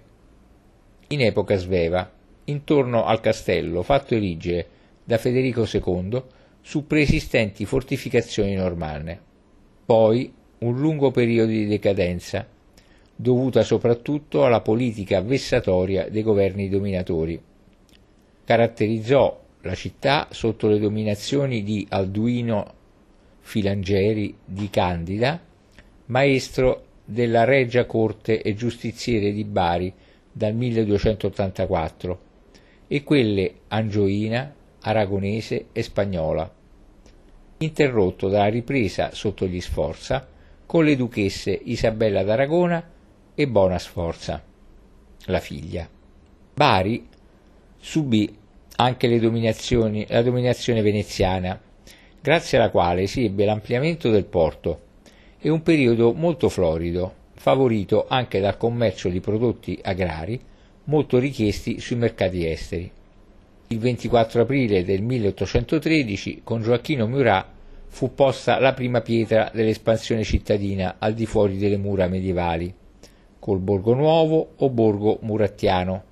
in 1.08 1.22
epoca 1.22 1.56
sveva, 1.56 2.10
intorno 2.44 3.04
al 3.04 3.20
castello 3.20 3.82
fatto 3.82 4.14
erigere 4.14 4.68
da 5.04 5.16
Federico 5.16 5.66
II 5.70 6.22
su 6.60 6.86
preesistenti 6.86 7.64
fortificazioni 7.64 8.54
normanne 8.54 9.30
poi 9.84 10.32
un 10.62 10.78
lungo 10.78 11.10
periodo 11.10 11.50
di 11.50 11.66
decadenza, 11.66 12.46
dovuta 13.14 13.62
soprattutto 13.62 14.44
alla 14.44 14.60
politica 14.60 15.20
vessatoria 15.20 16.08
dei 16.08 16.22
governi 16.22 16.68
dominatori. 16.68 17.40
Caratterizzò 18.44 19.40
la 19.62 19.74
città 19.74 20.28
sotto 20.30 20.68
le 20.68 20.78
dominazioni 20.78 21.62
di 21.62 21.86
Alduino 21.88 22.74
Filangeri 23.40 24.34
di 24.44 24.70
Candida, 24.70 25.40
maestro 26.06 26.84
della 27.04 27.44
Regia 27.44 27.84
Corte 27.84 28.42
e 28.42 28.54
giustiziere 28.54 29.32
di 29.32 29.44
Bari 29.44 29.92
dal 30.30 30.54
1284, 30.54 32.20
e 32.88 33.02
quelle 33.02 33.54
angioina, 33.68 34.54
aragonese 34.80 35.66
e 35.72 35.82
spagnola 35.82 36.60
interrotto 37.58 38.28
dalla 38.28 38.48
ripresa 38.48 39.10
sotto 39.12 39.46
gli 39.46 39.60
Sforza 39.60 40.26
con 40.72 40.86
le 40.86 40.96
duchesse 40.96 41.50
Isabella 41.64 42.22
d'Aragona 42.22 42.82
e 43.34 43.46
Bona 43.46 43.78
Sforza, 43.78 44.42
la 45.26 45.38
figlia. 45.38 45.86
Bari 46.54 47.06
subì 47.78 48.34
anche 48.76 49.06
la 49.06 49.18
dominazione 49.18 50.80
veneziana, 50.80 51.60
grazie 52.22 52.56
alla 52.56 52.70
quale 52.70 53.06
si 53.06 53.22
ebbe 53.22 53.44
l'ampliamento 53.44 54.08
del 54.08 54.24
porto 54.24 54.80
e 55.38 55.50
un 55.50 55.60
periodo 55.62 56.14
molto 56.14 56.48
florido, 56.48 57.16
favorito 57.34 58.06
anche 58.08 58.40
dal 58.40 58.56
commercio 58.56 59.10
di 59.10 59.20
prodotti 59.20 59.78
agrari 59.82 60.40
molto 60.84 61.18
richiesti 61.18 61.80
sui 61.80 61.96
mercati 61.96 62.48
esteri. 62.48 62.90
Il 63.66 63.78
24 63.78 64.40
aprile 64.40 64.84
del 64.84 65.02
1813 65.02 66.40
con 66.42 66.62
Gioacchino 66.62 67.06
Murat 67.06 67.51
fu 67.92 68.14
posta 68.14 68.58
la 68.58 68.72
prima 68.72 69.02
pietra 69.02 69.50
dell'espansione 69.52 70.24
cittadina 70.24 70.96
al 70.98 71.12
di 71.12 71.26
fuori 71.26 71.58
delle 71.58 71.76
mura 71.76 72.08
medievali, 72.08 72.72
col 73.38 73.58
Borgo 73.58 73.92
Nuovo 73.92 74.54
o 74.56 74.70
Borgo 74.70 75.18
Murattiano, 75.20 76.02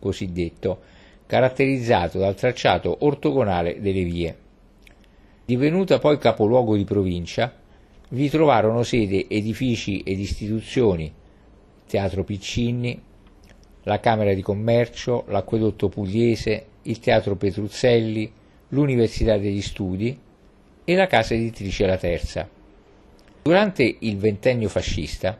cosiddetto, 0.00 0.80
caratterizzato 1.24 2.18
dal 2.18 2.34
tracciato 2.34 2.96
ortogonale 3.02 3.80
delle 3.80 4.02
vie. 4.02 4.36
Divenuta 5.44 6.00
poi 6.00 6.18
capoluogo 6.18 6.76
di 6.76 6.84
provincia, 6.84 7.54
vi 8.08 8.28
trovarono 8.28 8.82
sede 8.82 9.28
edifici 9.28 10.00
ed 10.00 10.18
istituzioni, 10.18 11.10
Teatro 11.86 12.24
Piccinni, 12.24 13.00
la 13.84 14.00
Camera 14.00 14.34
di 14.34 14.42
Commercio, 14.42 15.26
l'Acquedotto 15.28 15.88
Pugliese, 15.88 16.66
il 16.82 16.98
Teatro 16.98 17.36
Petruzzelli, 17.36 18.30
l'Università 18.70 19.38
degli 19.38 19.62
Studi 19.62 20.26
e 20.88 20.94
la 20.94 21.06
casa 21.06 21.34
editrice 21.34 21.84
La 21.84 21.98
Terza. 21.98 22.48
Durante 23.42 23.96
il 23.98 24.16
ventennio 24.16 24.70
fascista 24.70 25.38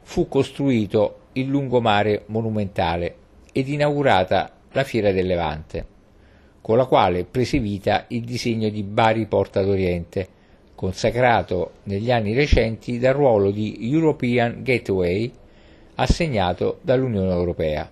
fu 0.00 0.26
costruito 0.26 1.18
il 1.32 1.48
lungomare 1.48 2.22
monumentale 2.28 3.16
ed 3.52 3.68
inaugurata 3.68 4.50
la 4.72 4.84
Fiera 4.84 5.12
del 5.12 5.26
Levante, 5.26 5.86
con 6.62 6.78
la 6.78 6.86
quale 6.86 7.24
prese 7.24 7.58
vita 7.58 8.06
il 8.08 8.24
disegno 8.24 8.70
di 8.70 8.82
Bari 8.84 9.26
Porta 9.26 9.62
d'Oriente, 9.62 10.28
consacrato 10.74 11.72
negli 11.82 12.10
anni 12.10 12.32
recenti 12.32 12.98
dal 12.98 13.12
ruolo 13.12 13.50
di 13.50 13.76
European 13.92 14.62
Gateway 14.62 15.30
assegnato 15.96 16.78
dall'Unione 16.80 17.32
Europea. 17.32 17.90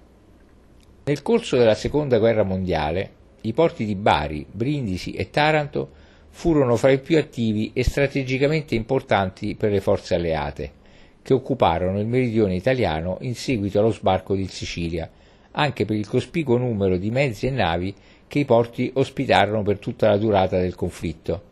Nel 1.04 1.20
corso 1.20 1.58
della 1.58 1.74
Seconda 1.74 2.16
Guerra 2.16 2.44
Mondiale, 2.44 3.10
i 3.42 3.52
porti 3.52 3.84
di 3.84 3.94
Bari, 3.94 4.46
Brindisi 4.50 5.12
e 5.12 5.28
Taranto 5.28 6.00
furono 6.36 6.74
fra 6.74 6.90
i 6.90 6.98
più 6.98 7.16
attivi 7.16 7.70
e 7.72 7.84
strategicamente 7.84 8.74
importanti 8.74 9.54
per 9.54 9.70
le 9.70 9.80
forze 9.80 10.16
alleate, 10.16 10.72
che 11.22 11.32
occuparono 11.32 12.00
il 12.00 12.08
meridione 12.08 12.56
italiano 12.56 13.18
in 13.20 13.36
seguito 13.36 13.78
allo 13.78 13.92
sbarco 13.92 14.34
di 14.34 14.48
Sicilia, 14.48 15.08
anche 15.52 15.84
per 15.84 15.94
il 15.94 16.08
cospicuo 16.08 16.58
numero 16.58 16.96
di 16.96 17.12
mezzi 17.12 17.46
e 17.46 17.50
navi 17.50 17.94
che 18.26 18.40
i 18.40 18.44
porti 18.44 18.90
ospitarono 18.94 19.62
per 19.62 19.78
tutta 19.78 20.08
la 20.08 20.16
durata 20.16 20.58
del 20.58 20.74
conflitto. 20.74 21.42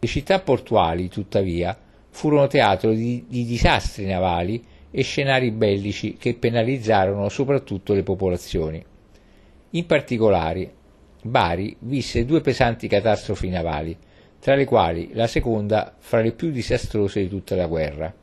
Le 0.00 0.08
città 0.08 0.40
portuali, 0.40 1.08
tuttavia, 1.08 1.78
furono 2.08 2.46
teatro 2.46 2.90
di, 2.90 3.26
di 3.28 3.44
disastri 3.44 4.06
navali 4.06 4.64
e 4.90 5.02
scenari 5.02 5.50
bellici 5.50 6.16
che 6.16 6.32
penalizzarono 6.32 7.28
soprattutto 7.28 7.92
le 7.92 8.02
popolazioni. 8.02 8.82
In 9.70 9.84
particolare, 9.84 10.72
Bari 11.26 11.74
visse 11.80 12.26
due 12.26 12.42
pesanti 12.42 12.86
catastrofi 12.86 13.48
navali, 13.48 13.96
tra 14.38 14.54
le 14.54 14.66
quali 14.66 15.08
la 15.14 15.26
seconda 15.26 15.94
fra 15.98 16.20
le 16.20 16.32
più 16.32 16.50
disastrose 16.50 17.22
di 17.22 17.30
tutta 17.30 17.56
la 17.56 17.66
guerra. 17.66 18.14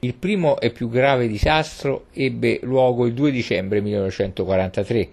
Il 0.00 0.14
primo 0.14 0.60
e 0.60 0.70
più 0.70 0.90
grave 0.90 1.26
disastro 1.28 2.08
ebbe 2.12 2.60
luogo 2.62 3.06
il 3.06 3.14
2 3.14 3.30
dicembre 3.30 3.80
1943. 3.80 5.08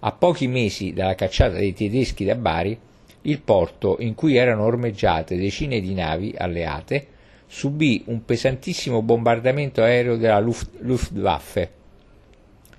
A 0.00 0.12
pochi 0.12 0.46
mesi 0.48 0.94
dalla 0.94 1.14
cacciata 1.14 1.58
dei 1.58 1.74
tedeschi 1.74 2.24
da 2.24 2.34
Bari, 2.34 2.78
il 3.20 3.40
porto 3.42 3.98
in 4.00 4.14
cui 4.14 4.34
erano 4.36 4.64
ormeggiate 4.64 5.36
decine 5.36 5.80
di 5.80 5.92
navi 5.92 6.34
alleate 6.34 7.08
subì 7.46 8.04
un 8.06 8.24
pesantissimo 8.24 9.02
bombardamento 9.02 9.82
aereo 9.82 10.16
della 10.16 10.40
Luftwaffe. 10.40 11.81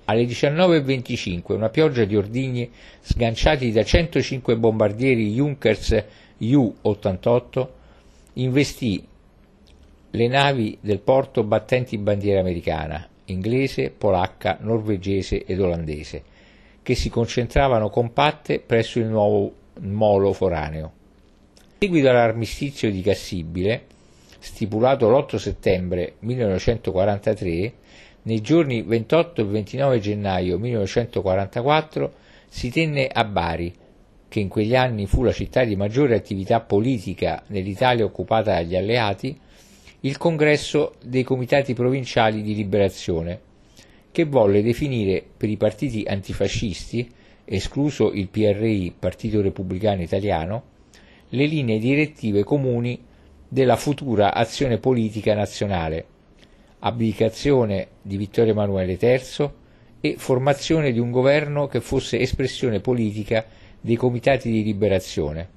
Alle 0.06 0.24
19.25 0.24 1.54
una 1.54 1.70
pioggia 1.70 2.04
di 2.04 2.14
ordigni 2.14 2.70
sganciati 3.00 3.72
da 3.72 3.82
105 3.82 4.56
bombardieri 4.56 5.32
Junkers 5.32 6.04
Ju-88 6.36 7.66
investì 8.34 9.06
le 10.10 10.28
navi 10.28 10.76
del 10.80 11.00
porto 11.00 11.42
battenti 11.42 11.96
bandiera 11.98 12.40
americana, 12.40 13.08
inglese, 13.26 13.90
polacca, 13.90 14.58
norvegese 14.60 15.44
ed 15.44 15.60
olandese, 15.60 16.22
che 16.82 16.94
si 16.94 17.08
concentravano 17.08 17.88
compatte 17.88 18.60
presso 18.60 18.98
il 18.98 19.06
nuovo 19.06 19.52
molo 19.80 20.32
foraneo. 20.32 20.92
In 21.56 21.90
seguito 21.90 22.10
all'armistizio 22.10 22.90
di 22.90 23.00
Cassibile, 23.00 23.86
stipulato 24.38 25.08
l'8 25.08 25.36
settembre 25.36 26.14
1943, 26.20 27.72
nei 28.24 28.40
giorni 28.40 28.82
28 28.82 29.40
e 29.40 29.44
29 29.44 30.00
gennaio 30.00 30.58
1944 30.58 32.12
si 32.48 32.70
tenne 32.70 33.06
a 33.06 33.24
Bari, 33.24 33.72
che 34.28 34.40
in 34.40 34.48
quegli 34.48 34.74
anni 34.74 35.06
fu 35.06 35.22
la 35.22 35.32
città 35.32 35.64
di 35.64 35.76
maggiore 35.76 36.14
attività 36.14 36.60
politica 36.60 37.42
nell'Italia 37.48 38.04
occupata 38.04 38.54
dagli 38.54 38.76
alleati, 38.76 39.38
il 40.00 40.16
congresso 40.16 40.94
dei 41.02 41.22
comitati 41.22 41.74
provinciali 41.74 42.42
di 42.42 42.54
liberazione, 42.54 43.40
che 44.10 44.24
volle 44.24 44.62
definire 44.62 45.24
per 45.36 45.48
i 45.48 45.56
partiti 45.56 46.04
antifascisti, 46.06 47.10
escluso 47.44 48.12
il 48.12 48.28
PRI, 48.28 48.94
Partito 48.98 49.42
Repubblicano 49.42 50.02
Italiano, 50.02 50.62
le 51.30 51.46
linee 51.46 51.78
direttive 51.78 52.44
comuni 52.44 53.02
della 53.48 53.76
futura 53.76 54.32
azione 54.32 54.78
politica 54.78 55.34
nazionale, 55.34 56.06
abdicazione 56.86 57.88
di 58.02 58.16
Vittorio 58.16 58.52
Emanuele 58.52 58.98
III 59.00 59.50
e 60.00 60.16
formazione 60.18 60.92
di 60.92 60.98
un 60.98 61.10
governo 61.10 61.66
che 61.66 61.80
fosse 61.80 62.18
espressione 62.18 62.80
politica 62.80 63.44
dei 63.80 63.96
comitati 63.96 64.50
di 64.50 64.62
liberazione, 64.62 65.48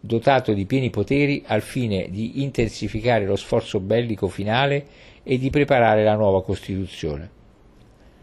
dotato 0.00 0.52
di 0.54 0.64
pieni 0.64 0.88
poteri 0.88 1.42
al 1.46 1.60
fine 1.60 2.08
di 2.10 2.42
intensificare 2.42 3.26
lo 3.26 3.36
sforzo 3.36 3.80
bellico 3.80 4.28
finale 4.28 4.84
e 5.22 5.38
di 5.38 5.50
preparare 5.50 6.04
la 6.04 6.14
nuova 6.14 6.42
Costituzione. 6.42 7.40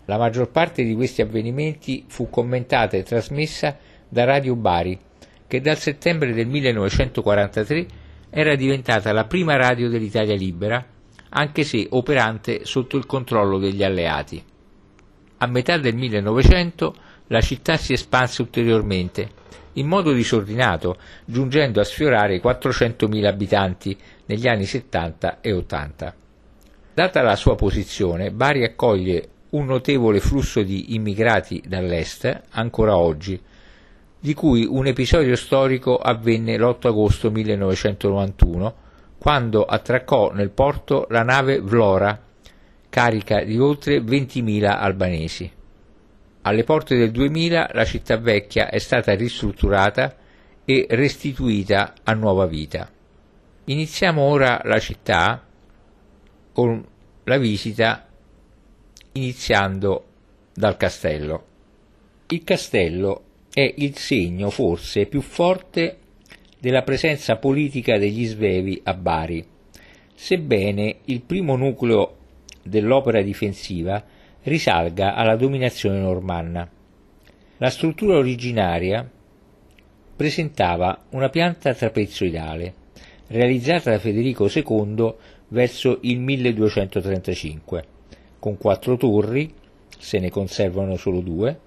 La 0.05 0.17
maggior 0.17 0.49
parte 0.49 0.83
di 0.83 0.95
questi 0.95 1.21
avvenimenti 1.21 2.05
fu 2.07 2.31
commentata 2.31 2.97
e 2.97 3.03
trasmessa 3.03 3.77
da 4.07 4.23
Radio 4.23 4.55
Bari, 4.55 4.99
che 5.45 5.61
dal 5.61 5.77
settembre 5.77 6.33
del 6.33 6.47
1943 6.47 7.85
era 8.31 8.55
diventata 8.55 9.11
la 9.11 9.25
prima 9.25 9.55
radio 9.55 9.87
dell'Italia 9.87 10.35
libera, 10.35 10.83
anche 11.29 11.63
se 11.63 11.87
operante 11.91 12.65
sotto 12.65 12.97
il 12.97 13.05
controllo 13.05 13.57
degli 13.57 13.83
alleati. 13.83 14.43
A 15.37 15.47
metà 15.47 15.77
del 15.77 15.95
1900 15.95 16.95
la 17.27 17.41
città 17.41 17.77
si 17.77 17.93
espanse 17.93 18.41
ulteriormente, 18.41 19.29
in 19.73 19.87
modo 19.87 20.11
disordinato, 20.11 20.97
giungendo 21.25 21.79
a 21.79 21.83
sfiorare 21.85 22.35
i 22.35 22.41
400.000 22.43 23.25
abitanti 23.25 23.97
negli 24.25 24.47
anni 24.47 24.65
70 24.65 25.39
e 25.41 25.53
80. 25.53 26.15
Data 26.93 27.21
la 27.21 27.35
sua 27.35 27.55
posizione, 27.55 28.31
Bari 28.31 28.63
accoglie 28.63 29.29
un 29.51 29.65
notevole 29.65 30.19
flusso 30.19 30.61
di 30.61 30.93
immigrati 30.95 31.63
dall'est 31.65 32.41
ancora 32.51 32.97
oggi, 32.97 33.39
di 34.19 34.33
cui 34.33 34.65
un 34.65 34.85
episodio 34.85 35.35
storico 35.35 35.97
avvenne 35.97 36.57
l'8 36.57 36.87
agosto 36.87 37.31
1991, 37.31 38.75
quando 39.19 39.65
attraccò 39.65 40.31
nel 40.31 40.49
porto 40.49 41.05
la 41.09 41.23
nave 41.23 41.59
Vlora, 41.59 42.19
carica 42.89 43.43
di 43.43 43.59
oltre 43.59 43.99
20.000 43.99 44.63
albanesi. 44.65 45.51
Alle 46.41 46.63
porte 46.63 46.97
del 46.97 47.11
2000 47.11 47.71
la 47.73 47.83
città 47.83 48.17
vecchia 48.17 48.69
è 48.69 48.79
stata 48.79 49.13
ristrutturata 49.13 50.15
e 50.63 50.87
restituita 50.89 51.95
a 52.01 52.13
nuova 52.13 52.45
vita. 52.45 52.89
Iniziamo 53.65 54.21
ora 54.21 54.61
la 54.63 54.79
città 54.79 55.45
con 56.53 56.83
la 57.25 57.37
visita 57.37 58.07
iniziando 59.11 60.05
dal 60.53 60.77
castello. 60.77 61.45
Il 62.27 62.43
castello 62.43 63.23
è 63.51 63.73
il 63.77 63.97
segno 63.97 64.49
forse 64.49 65.05
più 65.07 65.21
forte 65.21 65.98
della 66.59 66.81
presenza 66.81 67.37
politica 67.37 67.97
degli 67.97 68.25
svevi 68.25 68.81
a 68.83 68.93
Bari, 68.93 69.45
sebbene 70.13 70.97
il 71.05 71.21
primo 71.21 71.55
nucleo 71.55 72.17
dell'opera 72.63 73.21
difensiva 73.21 74.03
risalga 74.43 75.15
alla 75.15 75.37
dominazione 75.37 75.99
normanna. 75.99 76.69
La 77.57 77.69
struttura 77.69 78.17
originaria 78.17 79.09
presentava 80.15 81.05
una 81.11 81.29
pianta 81.29 81.73
trapezoidale, 81.73 82.73
realizzata 83.27 83.91
da 83.91 83.99
Federico 83.99 84.49
II 84.53 85.13
verso 85.49 85.99
il 86.01 86.19
1235, 86.19 87.85
con 88.39 88.57
quattro 88.57 88.97
torri, 88.97 89.53
se 89.97 90.19
ne 90.19 90.29
conservano 90.29 90.97
solo 90.97 91.21
due, 91.21 91.59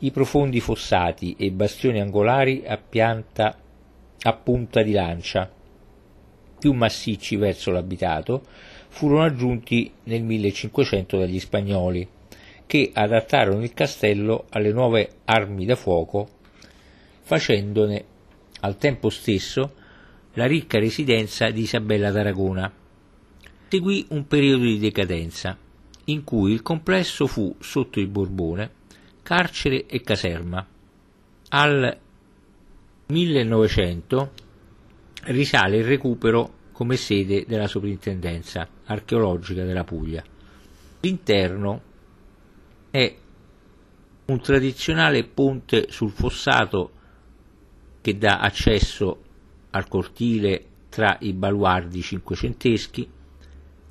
i 0.00 0.10
profondi 0.10 0.60
fossati 0.60 1.36
e 1.38 1.50
bastioni 1.52 2.00
angolari 2.00 2.64
a 2.66 2.76
pianta 2.76 3.56
a 4.22 4.32
punta 4.32 4.82
di 4.82 4.92
lancia, 4.92 5.50
più 6.58 6.72
massicci 6.72 7.36
verso 7.36 7.70
l'abitato, 7.70 8.42
furono 8.88 9.24
aggiunti 9.24 9.92
nel 10.04 10.22
1500 10.22 11.18
dagli 11.18 11.38
spagnoli, 11.38 12.08
che 12.66 12.90
adattarono 12.92 13.62
il 13.62 13.72
castello 13.74 14.46
alle 14.50 14.72
nuove 14.72 15.10
armi 15.24 15.64
da 15.64 15.76
fuoco, 15.76 16.28
facendone 17.22 18.04
al 18.60 18.76
tempo 18.78 19.10
stesso 19.10 19.74
la 20.34 20.46
ricca 20.46 20.78
residenza 20.78 21.50
di 21.50 21.62
Isabella 21.62 22.10
d'Aragona. 22.10 22.72
Seguì 23.68 24.06
un 24.10 24.26
periodo 24.26 24.64
di 24.64 24.78
decadenza, 24.78 25.56
in 26.06 26.24
cui 26.24 26.52
il 26.52 26.62
complesso 26.62 27.26
fu, 27.26 27.54
sotto 27.58 28.00
il 28.00 28.08
Borbone, 28.08 28.70
carcere 29.22 29.86
e 29.86 30.00
caserma. 30.02 30.66
Al 31.48 31.98
1900 33.08 34.32
risale 35.26 35.76
il 35.76 35.84
recupero 35.84 36.54
come 36.72 36.96
sede 36.96 37.44
della 37.46 37.68
soprintendenza 37.68 38.68
archeologica 38.84 39.64
della 39.64 39.84
Puglia. 39.84 40.24
L'interno 41.00 41.82
è 42.90 43.16
un 44.26 44.40
tradizionale 44.40 45.22
ponte 45.22 45.86
sul 45.88 46.10
fossato 46.10 46.90
che 48.00 48.18
dà 48.18 48.40
accesso 48.40 49.22
al 49.70 49.86
cortile 49.86 50.64
tra 50.88 51.16
i 51.20 51.32
baluardi 51.32 52.02
cinquecenteschi 52.02 53.08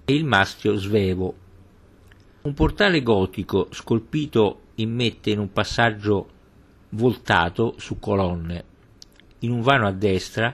e 0.04 0.14
il 0.14 0.26
mastio 0.26 0.76
svevo. 0.76 1.36
Un 2.42 2.54
portale 2.54 3.02
gotico 3.02 3.70
scolpito 3.72 4.62
immette 4.76 5.30
in 5.32 5.40
un 5.40 5.52
passaggio 5.54 6.30
voltato 6.90 7.76
su 7.78 7.98
colonne. 7.98 8.74
In 9.40 9.52
un 9.52 9.62
vano 9.62 9.88
a 9.88 9.92
destra 9.92 10.54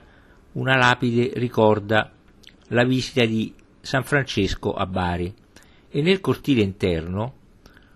una 0.52 0.76
lapide 0.76 1.32
ricorda 1.34 2.12
la 2.68 2.84
visita 2.84 3.24
di 3.24 3.54
San 3.80 4.04
Francesco 4.04 4.72
a 4.72 4.86
Bari 4.86 5.32
e 5.88 6.02
nel 6.02 6.20
cortile 6.20 6.62
interno, 6.62 7.34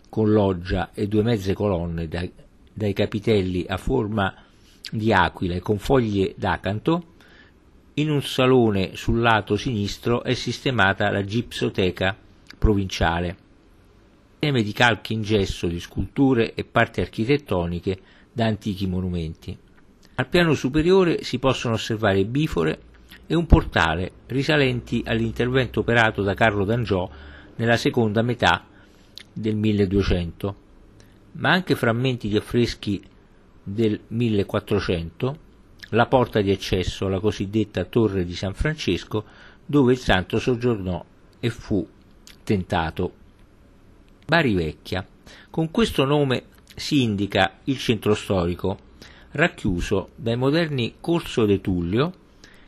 con 0.08 0.30
loggia 0.30 0.90
e 0.92 1.08
due 1.08 1.22
mezze 1.22 1.54
colonne 1.54 2.08
dai, 2.08 2.32
dai 2.72 2.92
capitelli 2.92 3.64
a 3.68 3.76
forma 3.76 4.34
di 4.90 5.12
aquila 5.12 5.54
e 5.54 5.60
con 5.60 5.78
foglie 5.78 6.34
d'acanto, 6.36 7.14
In 7.98 8.10
un 8.10 8.20
salone 8.20 8.94
sul 8.94 9.20
lato 9.20 9.56
sinistro 9.56 10.22
è 10.22 10.34
sistemata 10.34 11.10
la 11.10 11.24
gipsoteca 11.24 12.14
provinciale, 12.58 13.36
insieme 14.34 14.62
di 14.62 14.72
calchi 14.72 15.14
in 15.14 15.22
gesso 15.22 15.66
di 15.66 15.80
sculture 15.80 16.52
e 16.52 16.64
parti 16.64 17.00
architettoniche 17.00 17.98
da 18.30 18.44
antichi 18.44 18.86
monumenti. 18.86 19.58
Al 20.18 20.28
piano 20.28 20.54
superiore 20.54 21.22
si 21.22 21.38
possono 21.38 21.74
osservare 21.74 22.24
bifore 22.24 22.80
e 23.26 23.34
un 23.34 23.44
portale 23.44 24.12
risalenti 24.28 25.02
all'intervento 25.04 25.80
operato 25.80 26.22
da 26.22 26.32
Carlo 26.32 26.64
d'Angiò 26.64 27.08
nella 27.56 27.76
seconda 27.76 28.22
metà 28.22 28.64
del 29.30 29.56
1200, 29.56 30.56
ma 31.32 31.50
anche 31.50 31.74
frammenti 31.74 32.28
di 32.28 32.36
affreschi 32.38 33.02
del 33.62 34.00
1400, 34.06 35.38
la 35.90 36.06
porta 36.06 36.40
di 36.40 36.50
accesso 36.50 37.06
alla 37.06 37.20
cosiddetta 37.20 37.84
Torre 37.84 38.24
di 38.24 38.34
San 38.34 38.54
Francesco, 38.54 39.24
dove 39.66 39.92
il 39.92 39.98
santo 39.98 40.38
soggiornò 40.38 41.04
e 41.38 41.50
fu 41.50 41.86
tentato. 42.42 43.12
Bari 44.24 44.54
Vecchia. 44.54 45.06
Con 45.50 45.70
questo 45.70 46.06
nome 46.06 46.44
si 46.74 47.02
indica 47.02 47.58
il 47.64 47.76
centro 47.76 48.14
storico, 48.14 48.78
racchiuso 49.36 50.10
dai 50.16 50.36
moderni 50.36 50.94
Corso 51.00 51.44
de 51.44 51.60
Tullio, 51.60 52.12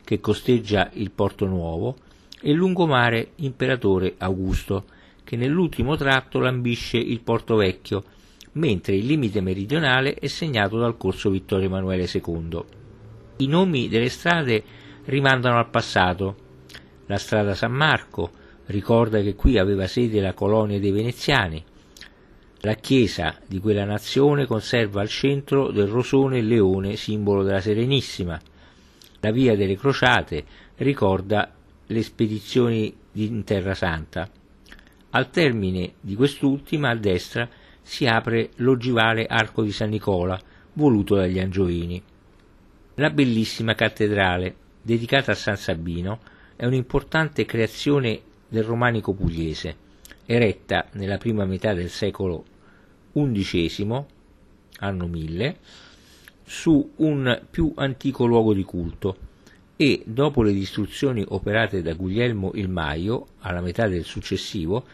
che 0.03 0.19
costeggia 0.19 0.89
il 0.93 1.11
Porto 1.11 1.45
Nuovo, 1.45 1.97
e 2.41 2.53
lungomare 2.53 3.31
Imperatore 3.37 4.15
Augusto, 4.17 4.85
che 5.23 5.35
nell'ultimo 5.35 5.97
tratto 5.97 6.39
lambisce 6.39 6.97
il 6.97 7.19
Porto 7.21 7.55
Vecchio, 7.55 8.03
mentre 8.53 8.95
il 8.95 9.05
limite 9.05 9.41
meridionale 9.41 10.13
è 10.13 10.27
segnato 10.27 10.77
dal 10.77 10.97
corso 10.97 11.29
Vittorio 11.29 11.65
Emanuele 11.65 12.09
II. 12.11 12.63
I 13.37 13.47
nomi 13.47 13.87
delle 13.87 14.09
strade 14.09 14.63
rimandano 15.05 15.57
al 15.57 15.69
passato. 15.69 16.35
La 17.07 17.17
strada 17.17 17.55
San 17.55 17.71
Marco 17.71 18.31
ricorda 18.67 19.21
che 19.21 19.35
qui 19.35 19.57
aveva 19.57 19.87
sede 19.87 20.21
la 20.21 20.33
colonia 20.33 20.79
dei 20.79 20.91
veneziani. 20.91 21.63
La 22.63 22.73
chiesa 22.73 23.37
di 23.47 23.61
quella 23.61 23.85
nazione 23.85 24.45
conserva 24.45 24.99
al 24.99 25.07
centro 25.07 25.71
del 25.71 25.87
rosone 25.87 26.39
il 26.39 26.47
leone, 26.47 26.97
simbolo 26.97 27.41
della 27.41 27.61
Serenissima. 27.61 28.37
La 29.21 29.31
via 29.31 29.55
delle 29.55 29.77
crociate 29.77 30.43
ricorda 30.75 31.53
le 31.85 32.03
spedizioni 32.03 32.93
in 33.13 33.45
Terra 33.45 33.73
Santa. 33.73 34.29
Al 35.11 35.29
termine 35.29 35.93
di 36.01 36.15
quest'ultima, 36.15 36.89
a 36.89 36.95
destra, 36.97 37.47
si 37.81 38.05
apre 38.05 38.49
l'ogivale 38.57 39.25
arco 39.25 39.63
di 39.63 39.71
San 39.71 39.87
Nicola, 39.87 40.37
voluto 40.73 41.15
dagli 41.15 41.39
Angioini. 41.39 42.03
La 42.95 43.09
bellissima 43.09 43.73
cattedrale, 43.73 44.53
dedicata 44.81 45.31
a 45.31 45.35
San 45.35 45.55
Sabino, 45.55 46.19
è 46.57 46.65
un'importante 46.65 47.45
creazione 47.45 48.19
del 48.49 48.65
romanico 48.65 49.13
pugliese, 49.13 49.77
eretta 50.25 50.87
nella 50.91 51.17
prima 51.17 51.45
metà 51.45 51.73
del 51.73 51.89
secolo 51.89 52.48
XI, 53.25 54.03
anno 54.79 55.07
1000, 55.07 55.57
su 56.45 56.93
un 56.97 57.41
più 57.49 57.73
antico 57.75 58.25
luogo 58.25 58.53
di 58.53 58.63
culto 58.63 59.17
e, 59.81 60.01
dopo 60.05 60.43
le 60.43 60.51
distruzioni 60.51 61.23
operate 61.25 61.81
da 61.81 61.93
Guglielmo 61.93 62.51
il 62.55 62.67
Maio, 62.67 63.27
alla 63.39 63.61
metà 63.61 63.87
del 63.87 64.03
successivo, 64.03 64.85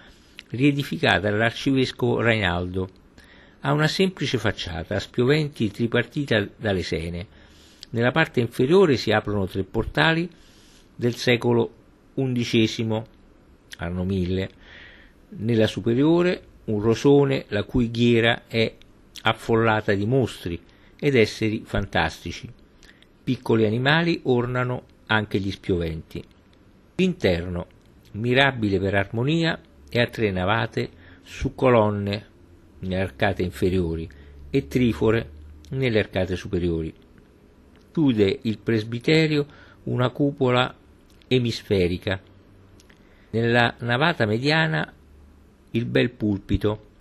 riedificata 0.49 1.29
dall'arcivescovo 1.29 2.21
Rainaldo. 2.21 2.89
Ha 3.61 3.71
una 3.71 3.87
semplice 3.87 4.37
facciata 4.37 4.95
a 4.95 4.99
spioventi 4.99 5.71
tripartita 5.71 6.47
da 6.55 6.71
lesene. 6.71 7.25
Nella 7.89 8.11
parte 8.11 8.41
inferiore 8.41 8.95
si 8.97 9.11
aprono 9.11 9.47
tre 9.47 9.63
portali 9.63 10.29
del 10.95 11.15
secolo 11.15 11.73
XI, 12.13 13.01
anno 13.77 14.03
1000. 14.03 14.49
Nella 15.29 15.67
superiore 15.67 16.43
un 16.65 16.81
rosone 16.81 17.45
la 17.49 17.63
cui 17.63 17.91
ghiera 17.91 18.43
è 18.47 18.73
affollata 19.23 19.93
di 19.93 20.05
mostri 20.05 20.59
ed 20.99 21.15
esseri 21.15 21.63
fantastici. 21.65 22.51
Piccoli 23.23 23.65
animali 23.65 24.19
ornano 24.23 24.83
anche 25.07 25.39
gli 25.39 25.51
spioventi. 25.51 26.23
L'interno, 26.95 27.67
mirabile 28.11 28.79
per 28.79 28.95
armonia, 28.95 29.59
e 29.89 30.01
a 30.01 30.07
tre 30.07 30.29
navate 30.31 30.89
su 31.23 31.55
colonne 31.55 32.25
nelle 32.79 32.99
arcate 32.99 33.43
inferiori 33.43 34.09
e 34.49 34.67
trifore 34.67 35.29
nelle 35.69 35.99
arcate 35.99 36.35
superiori. 36.35 36.93
Chiude 37.91 38.39
il 38.41 38.57
presbiterio 38.57 39.45
una 39.83 40.09
cupola 40.09 40.75
emisferica. 41.27 42.19
Nella 43.31 43.73
navata 43.79 44.25
mediana 44.25 44.91
il 45.75 45.85
bel 45.85 46.09
pulpito 46.11 46.93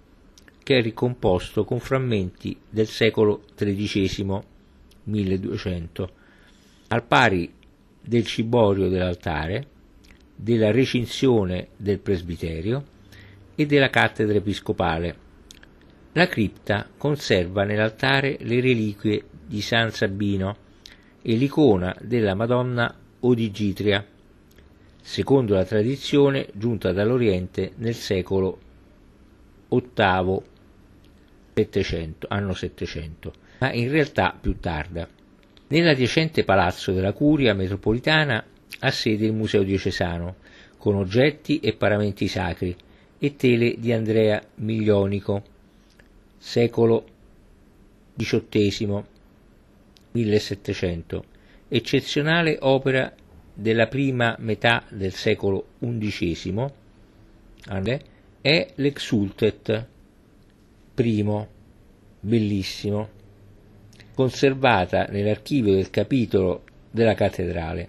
che 0.64 0.78
è 0.78 0.82
ricomposto 0.82 1.64
con 1.64 1.78
frammenti 1.78 2.56
del 2.68 2.88
secolo 2.88 3.44
XIII 3.54 4.40
1200, 5.04 6.10
al 6.88 7.04
pari 7.04 7.52
del 8.00 8.24
ciborio 8.24 8.88
dell'altare 8.88 9.68
della 10.34 10.72
recinzione 10.72 11.68
del 11.76 12.00
presbiterio 12.00 12.84
e 13.54 13.66
della 13.66 13.90
cattedra 13.90 14.37
episcopale. 14.37 15.22
La 16.12 16.26
cripta 16.26 16.88
conserva 16.96 17.64
nell'altare 17.64 18.38
le 18.40 18.60
reliquie 18.60 19.24
di 19.46 19.60
San 19.60 19.90
Sabino 19.92 20.56
e 21.22 21.37
l'icona 21.37 21.94
della 22.00 22.34
Madonna 22.34 22.92
Odigitria, 23.20 24.04
secondo 25.00 25.54
la 25.54 25.64
tradizione 25.64 26.48
giunta 26.54 26.92
dall'Oriente 26.92 27.72
nel 27.76 27.94
secolo 27.94 28.63
VIII 29.80 30.42
700, 31.54 32.26
anno 32.28 32.52
700, 32.52 33.32
ma 33.58 33.72
in 33.72 33.90
realtà 33.90 34.37
più 34.38 34.58
tarda. 34.58 35.08
Nell'adiacente 35.68 36.44
palazzo 36.44 36.92
della 36.92 37.12
Curia 37.12 37.54
metropolitana 37.54 38.44
ha 38.80 38.90
sede 38.90 39.26
il 39.26 39.32
Museo 39.32 39.62
diocesano, 39.62 40.37
con 40.76 40.96
oggetti 40.96 41.60
e 41.60 41.74
paramenti 41.74 42.28
sacri, 42.28 42.76
e 43.18 43.37
tele 43.37 43.76
di 43.78 43.92
Andrea 43.92 44.42
Miglionico, 44.56 45.42
secolo 46.37 47.06
XVIII, 48.16 49.02
1700, 50.12 51.24
eccezionale 51.68 52.58
opera 52.60 53.12
della 53.54 53.87
prima 53.87 54.37
metà 54.40 54.84
del 54.90 55.12
secolo 55.12 55.68
XI, 55.80 56.52
è 58.44 58.72
l'Exultet, 58.74 59.87
primo, 60.92 61.48
bellissimo, 62.20 63.09
conservata 64.14 65.07
nell'archivio 65.07 65.72
del 65.72 65.88
capitolo 65.88 66.64
della 66.90 67.14
cattedrale. 67.14 67.88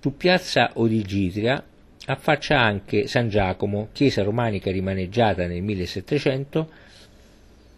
Su 0.00 0.16
piazza 0.16 0.70
Odigitria 0.76 1.62
affaccia 2.06 2.58
anche 2.58 3.06
San 3.06 3.28
Giacomo, 3.28 3.90
chiesa 3.92 4.22
romanica 4.22 4.70
rimaneggiata 4.70 5.46
nel 5.46 5.60
1700, 5.60 6.70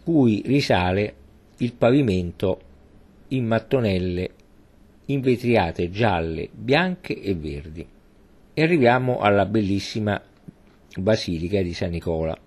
cui 0.05 0.41
risale 0.45 1.13
il 1.57 1.73
pavimento 1.73 2.61
in 3.29 3.45
mattonelle 3.45 4.29
invetriate 5.07 5.89
gialle, 5.89 6.47
bianche 6.53 7.19
e 7.21 7.35
verdi. 7.35 7.85
E 8.53 8.63
arriviamo 8.63 9.19
alla 9.19 9.45
bellissima 9.45 10.21
basilica 10.99 11.61
di 11.61 11.73
San 11.73 11.91
Nicola. 11.91 12.37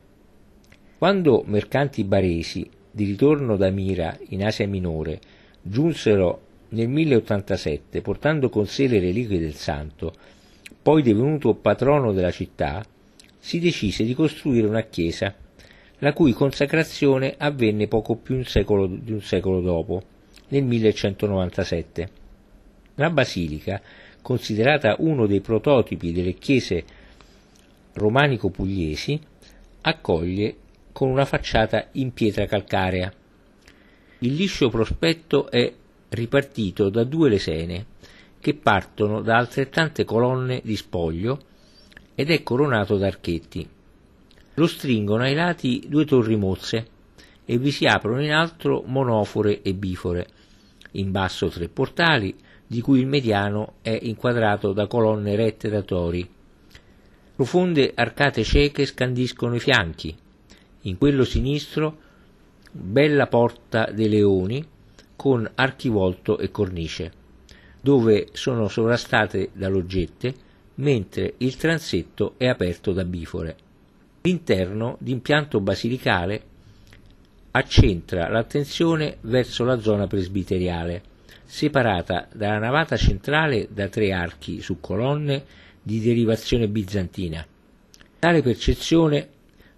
Quando 0.98 1.42
mercanti 1.46 2.04
baresi, 2.04 2.68
di 2.90 3.04
ritorno 3.04 3.56
da 3.56 3.70
Mira 3.70 4.18
in 4.28 4.44
Asia 4.44 4.66
Minore, 4.66 5.20
giunsero 5.62 6.48
nel 6.70 6.88
1087 6.88 8.00
portando 8.00 8.48
con 8.48 8.66
sé 8.66 8.86
le 8.86 9.00
reliquie 9.00 9.38
del 9.38 9.54
santo, 9.54 10.12
poi 10.82 11.02
divenuto 11.02 11.54
patrono 11.54 12.12
della 12.12 12.30
città, 12.30 12.84
si 13.38 13.58
decise 13.58 14.04
di 14.04 14.14
costruire 14.14 14.66
una 14.66 14.82
chiesa, 14.82 15.34
la 15.98 16.12
cui 16.12 16.32
consacrazione 16.32 17.34
avvenne 17.36 17.86
poco 17.86 18.16
più 18.16 18.36
un 18.36 18.44
secolo, 18.44 18.86
di 18.86 19.12
un 19.12 19.20
secolo 19.20 19.60
dopo, 19.60 20.02
nel 20.48 20.64
1197. 20.64 22.08
La 22.96 23.10
basilica, 23.10 23.80
considerata 24.22 24.96
uno 24.98 25.26
dei 25.26 25.40
prototipi 25.40 26.12
delle 26.12 26.34
chiese 26.34 26.84
romanico-pugliesi, 27.94 29.20
accoglie 29.82 30.56
con 30.92 31.08
una 31.08 31.24
facciata 31.24 31.88
in 31.92 32.12
pietra 32.12 32.46
calcarea. 32.46 33.12
Il 34.18 34.34
liscio 34.34 34.68
prospetto 34.68 35.50
è 35.50 35.72
ripartito 36.10 36.88
da 36.88 37.04
due 37.04 37.28
lesene 37.28 37.86
che 38.40 38.54
partono 38.54 39.20
da 39.20 39.36
altrettante 39.36 40.04
colonne 40.04 40.60
di 40.64 40.76
spoglio 40.76 41.38
ed 42.14 42.30
è 42.30 42.42
coronato 42.42 42.96
da 42.96 43.06
archetti. 43.06 43.68
Lo 44.54 44.66
stringono 44.66 45.22
ai 45.22 45.34
lati 45.34 45.84
due 45.86 46.04
torri 46.04 46.36
mozze 46.36 46.86
e 47.44 47.58
vi 47.58 47.70
si 47.70 47.86
aprono 47.86 48.22
in 48.22 48.32
alto 48.32 48.82
monofore 48.86 49.62
e 49.62 49.74
bifore, 49.74 50.26
in 50.92 51.10
basso 51.10 51.48
tre 51.48 51.68
portali, 51.68 52.34
di 52.66 52.80
cui 52.80 53.00
il 53.00 53.06
mediano 53.06 53.74
è 53.82 53.98
inquadrato 54.02 54.72
da 54.72 54.86
colonne 54.86 55.34
rette 55.34 55.68
da 55.68 55.82
tori. 55.82 56.28
Profonde 57.40 57.92
arcate 57.94 58.44
cieche 58.44 58.84
scandiscono 58.84 59.54
i 59.54 59.60
fianchi. 59.60 60.14
In 60.82 60.98
quello 60.98 61.24
sinistro, 61.24 61.96
bella 62.70 63.28
porta 63.28 63.90
dei 63.90 64.10
leoni 64.10 64.62
con 65.16 65.50
archivolto 65.54 66.36
e 66.36 66.50
cornice, 66.50 67.10
dove 67.80 68.28
sono 68.32 68.68
sovrastate 68.68 69.52
da 69.54 69.68
loggette, 69.68 70.34
mentre 70.74 71.32
il 71.38 71.56
transetto 71.56 72.34
è 72.36 72.46
aperto 72.46 72.92
da 72.92 73.06
bifore. 73.06 73.56
L'interno, 74.20 74.98
d'impianto 75.00 75.62
basilicale, 75.62 76.42
accentra 77.52 78.28
l'attenzione 78.28 79.16
verso 79.22 79.64
la 79.64 79.80
zona 79.80 80.06
presbiteriale, 80.06 81.02
separata 81.46 82.28
dalla 82.34 82.58
navata 82.58 82.98
centrale 82.98 83.66
da 83.70 83.88
tre 83.88 84.12
archi 84.12 84.60
su 84.60 84.78
colonne 84.78 85.68
di 85.82 86.00
derivazione 86.00 86.68
bizantina. 86.68 87.46
Tale 88.18 88.42
percezione 88.42 89.28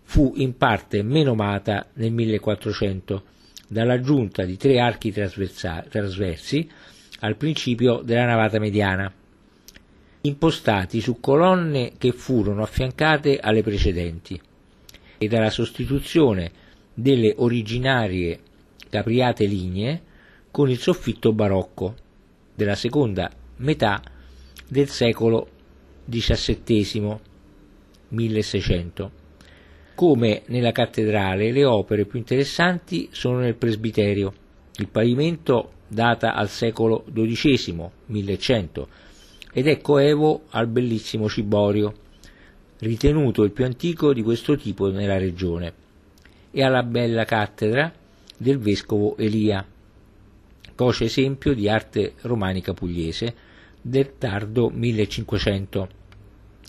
fu 0.02 0.32
in 0.36 0.56
parte 0.56 1.02
menomata 1.02 1.86
nel 1.94 2.12
1400 2.12 3.24
dall'aggiunta 3.68 4.44
di 4.44 4.56
tre 4.56 4.80
archi 4.80 5.12
trasversi 5.12 6.68
al 7.20 7.36
principio 7.36 8.02
della 8.02 8.26
navata 8.26 8.58
mediana, 8.58 9.12
impostati 10.22 11.00
su 11.00 11.20
colonne 11.20 11.92
che 11.96 12.12
furono 12.12 12.62
affiancate 12.62 13.38
alle 13.38 13.62
precedenti, 13.62 14.40
e 15.18 15.28
dalla 15.28 15.50
sostituzione 15.50 16.50
delle 16.92 17.34
originarie 17.36 18.40
capriate 18.90 19.46
lignee 19.46 20.02
con 20.50 20.68
il 20.68 20.78
soffitto 20.78 21.32
barocco 21.32 21.94
della 22.54 22.74
seconda 22.74 23.30
metà 23.58 24.02
del 24.68 24.88
secolo 24.88 25.48
XVII 26.08 27.18
1600. 28.08 29.10
Come 29.94 30.42
nella 30.46 30.72
cattedrale, 30.72 31.52
le 31.52 31.64
opere 31.64 32.06
più 32.06 32.18
interessanti 32.18 33.08
sono 33.12 33.38
nel 33.38 33.56
presbiterio. 33.56 34.32
Il 34.76 34.88
pavimento 34.88 35.72
data 35.86 36.34
al 36.34 36.48
secolo 36.48 37.04
XII 37.12 37.90
1100 38.06 38.88
ed 39.52 39.66
è 39.66 39.80
coevo 39.80 40.44
al 40.50 40.66
bellissimo 40.66 41.28
ciborio, 41.28 41.92
ritenuto 42.78 43.42
il 43.42 43.52
più 43.52 43.64
antico 43.64 44.14
di 44.14 44.22
questo 44.22 44.56
tipo 44.56 44.88
nella 44.90 45.18
regione, 45.18 45.74
e 46.50 46.62
alla 46.64 46.82
bella 46.82 47.24
cattedra 47.24 47.92
del 48.36 48.58
vescovo 48.58 49.16
Elia, 49.18 49.64
coce 50.74 51.04
esempio 51.04 51.54
di 51.54 51.68
arte 51.68 52.14
romanica 52.22 52.72
pugliese 52.72 53.34
del 53.82 54.16
tardo 54.16 54.70
1500. 54.70 55.88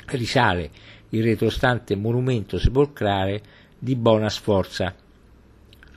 Risale 0.08 0.70
il 1.10 1.24
retrostante 1.24 1.96
monumento 1.96 2.58
sepolcrale 2.58 3.42
di 3.80 3.96
Bona 3.96 4.30
Sforza. 4.30 4.94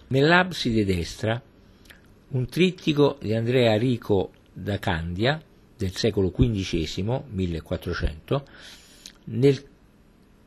Nell'abside 0.08 0.84
destra 0.84 1.42
un 2.28 2.46
trittico 2.46 3.18
di 3.20 3.34
Andrea 3.34 3.76
Rico 3.76 4.30
da 4.52 4.78
Candia 4.78 5.42
del 5.76 5.96
secolo 5.96 6.30
XV 6.30 7.24
1400 7.28 8.46
nel 9.24 9.60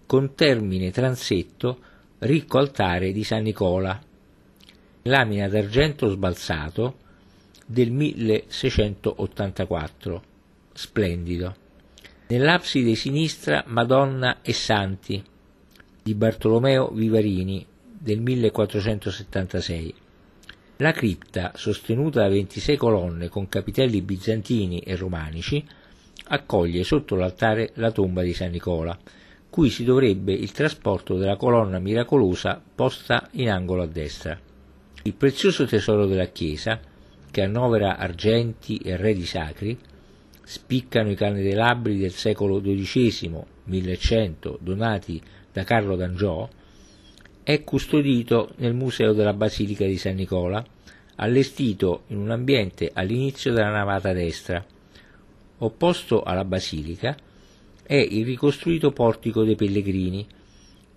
contermine 0.05 0.91
transetto 0.91 1.79
ricco 2.19 2.57
altare 2.57 3.11
di 3.11 3.23
San 3.23 3.43
Nicola, 3.43 4.01
lamina 5.03 5.47
d'argento 5.47 6.09
sbalzato 6.09 6.97
del 7.65 7.91
1684, 7.91 10.23
splendido. 10.79 11.55
Nell'abside 12.27 12.95
sinistra 12.95 13.65
Madonna 13.67 14.37
e 14.41 14.53
Santi 14.53 15.21
di 16.01 16.13
Bartolomeo 16.15 16.87
Vivarini 16.87 17.65
del 17.85 18.21
1476. 18.21 19.93
La 20.77 20.93
cripta, 20.93 21.51
sostenuta 21.55 22.21
da 22.21 22.29
26 22.29 22.77
colonne 22.77 23.27
con 23.27 23.49
capitelli 23.49 24.01
bizantini 24.01 24.79
e 24.79 24.95
romanici, 24.95 25.67
accoglie 26.27 26.85
sotto 26.85 27.15
l'altare 27.15 27.71
la 27.73 27.91
tomba 27.91 28.21
di 28.21 28.33
San 28.33 28.51
Nicola, 28.51 28.97
cui 29.49 29.69
si 29.69 29.83
dovrebbe 29.83 30.31
il 30.31 30.53
trasporto 30.53 31.17
della 31.17 31.35
colonna 31.35 31.79
miracolosa 31.79 32.61
posta 32.73 33.27
in 33.31 33.49
angolo 33.49 33.81
a 33.81 33.87
destra. 33.87 34.39
Il 35.03 35.13
prezioso 35.13 35.65
tesoro 35.65 36.05
della 36.05 36.27
chiesa, 36.27 36.79
che 37.29 37.41
annovera 37.41 37.97
argenti 37.97 38.77
e 38.77 38.95
redi 38.95 39.25
sacri, 39.25 39.77
spiccano 40.49 41.11
i 41.11 41.15
candelabri 41.15 41.99
del 41.99 42.11
secolo 42.11 42.59
XII, 42.59 43.39
1100, 43.65 44.57
donati 44.59 45.21
da 45.53 45.63
Carlo 45.63 45.95
d'Angiò, 45.95 46.49
è 47.43 47.63
custodito 47.63 48.53
nel 48.55 48.73
Museo 48.73 49.13
della 49.13 49.33
Basilica 49.33 49.85
di 49.85 49.97
San 49.97 50.15
Nicola, 50.15 50.65
allestito 51.17 52.05
in 52.07 52.17
un 52.17 52.31
ambiente 52.31 52.89
all'inizio 52.91 53.53
della 53.53 53.69
navata 53.69 54.11
destra. 54.11 54.65
Opposto 55.59 56.23
alla 56.23 56.45
basilica 56.45 57.15
è 57.83 57.97
il 57.97 58.25
ricostruito 58.25 58.91
portico 58.91 59.43
dei 59.43 59.55
Pellegrini 59.55 60.25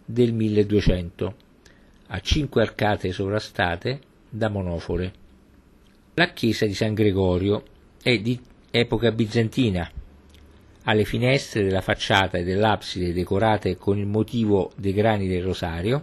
del 0.02 0.32
1200, 0.32 1.34
a 2.06 2.20
cinque 2.20 2.62
arcate 2.62 3.12
sovrastate 3.12 4.00
da 4.30 4.48
monofore. 4.48 5.12
La 6.14 6.32
chiesa 6.32 6.64
di 6.64 6.72
San 6.72 6.94
Gregorio 6.94 7.64
è 8.02 8.16
di 8.18 8.40
epoca 8.74 9.12
bizantina. 9.12 9.88
Alle 10.84 11.04
finestre 11.04 11.62
della 11.62 11.82
facciata 11.82 12.38
e 12.38 12.42
dell'abside 12.42 13.12
decorate 13.12 13.76
con 13.76 13.98
il 13.98 14.06
motivo 14.06 14.72
dei 14.76 14.94
grani 14.94 15.28
del 15.28 15.42
rosario 15.42 16.02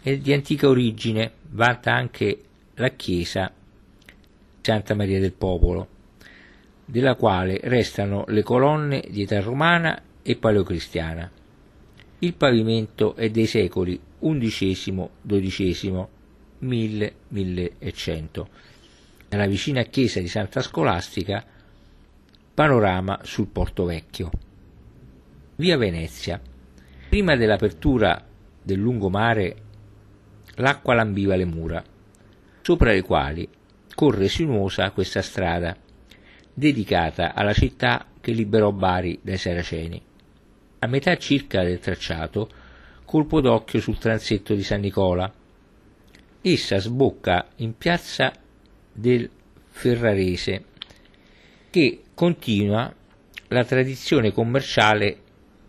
è 0.00 0.16
di 0.16 0.32
antica 0.32 0.66
origine, 0.66 1.30
vanta 1.50 1.92
anche 1.92 2.40
la 2.76 2.88
chiesa 2.88 3.52
Santa 4.62 4.94
Maria 4.94 5.20
del 5.20 5.34
Popolo, 5.34 5.88
della 6.86 7.16
quale 7.16 7.60
restano 7.64 8.24
le 8.28 8.42
colonne 8.42 9.04
di 9.10 9.22
età 9.22 9.40
romana 9.40 10.00
e 10.22 10.36
paleocristiana. 10.36 11.30
Il 12.20 12.32
pavimento 12.32 13.14
è 13.14 13.28
dei 13.28 13.46
secoli 13.46 14.00
XI, 14.18 15.08
XII, 15.22 16.06
1000-1100. 16.62 18.46
Nella 19.28 19.46
vicina 19.46 19.82
chiesa 19.82 20.20
di 20.20 20.28
Santa 20.28 20.62
Scolastica 20.62 21.44
panorama 22.58 23.20
sul 23.22 23.46
Porto 23.46 23.84
Vecchio. 23.84 24.30
Via 25.54 25.76
Venezia. 25.76 26.40
Prima 27.08 27.36
dell'apertura 27.36 28.20
del 28.60 28.80
lungomare 28.80 29.56
l'acqua 30.56 30.94
lambiva 30.94 31.36
le 31.36 31.44
mura, 31.44 31.80
sopra 32.60 32.90
le 32.90 33.02
quali 33.02 33.48
corre 33.94 34.26
sinuosa 34.26 34.90
questa 34.90 35.22
strada, 35.22 35.76
dedicata 36.52 37.32
alla 37.32 37.52
città 37.52 38.06
che 38.20 38.32
liberò 38.32 38.72
Bari 38.72 39.20
dai 39.22 39.38
Saraceni. 39.38 40.02
A 40.80 40.86
metà 40.88 41.16
circa 41.16 41.62
del 41.62 41.78
tracciato, 41.78 42.50
colpo 43.04 43.40
d'occhio 43.40 43.80
sul 43.80 43.98
transetto 43.98 44.54
di 44.54 44.64
San 44.64 44.80
Nicola. 44.80 45.32
Essa 46.40 46.78
sbocca 46.78 47.50
in 47.58 47.76
piazza 47.76 48.32
del 48.92 49.30
Ferrarese, 49.68 50.64
che 51.70 52.02
continua 52.18 52.92
la 53.46 53.64
tradizione 53.64 54.32
commerciale 54.32 55.18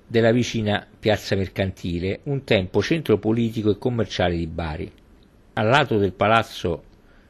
della 0.07 0.31
vicina 0.31 0.83
piazza 0.99 1.35
mercantile, 1.35 2.21
un 2.23 2.43
tempo 2.43 2.81
centro 2.81 3.19
politico 3.19 3.69
e 3.69 3.77
commerciale 3.77 4.35
di 4.35 4.47
Bari. 4.47 4.91
Al 5.53 5.67
lato 5.67 5.99
del 5.99 6.11
palazzo 6.11 6.85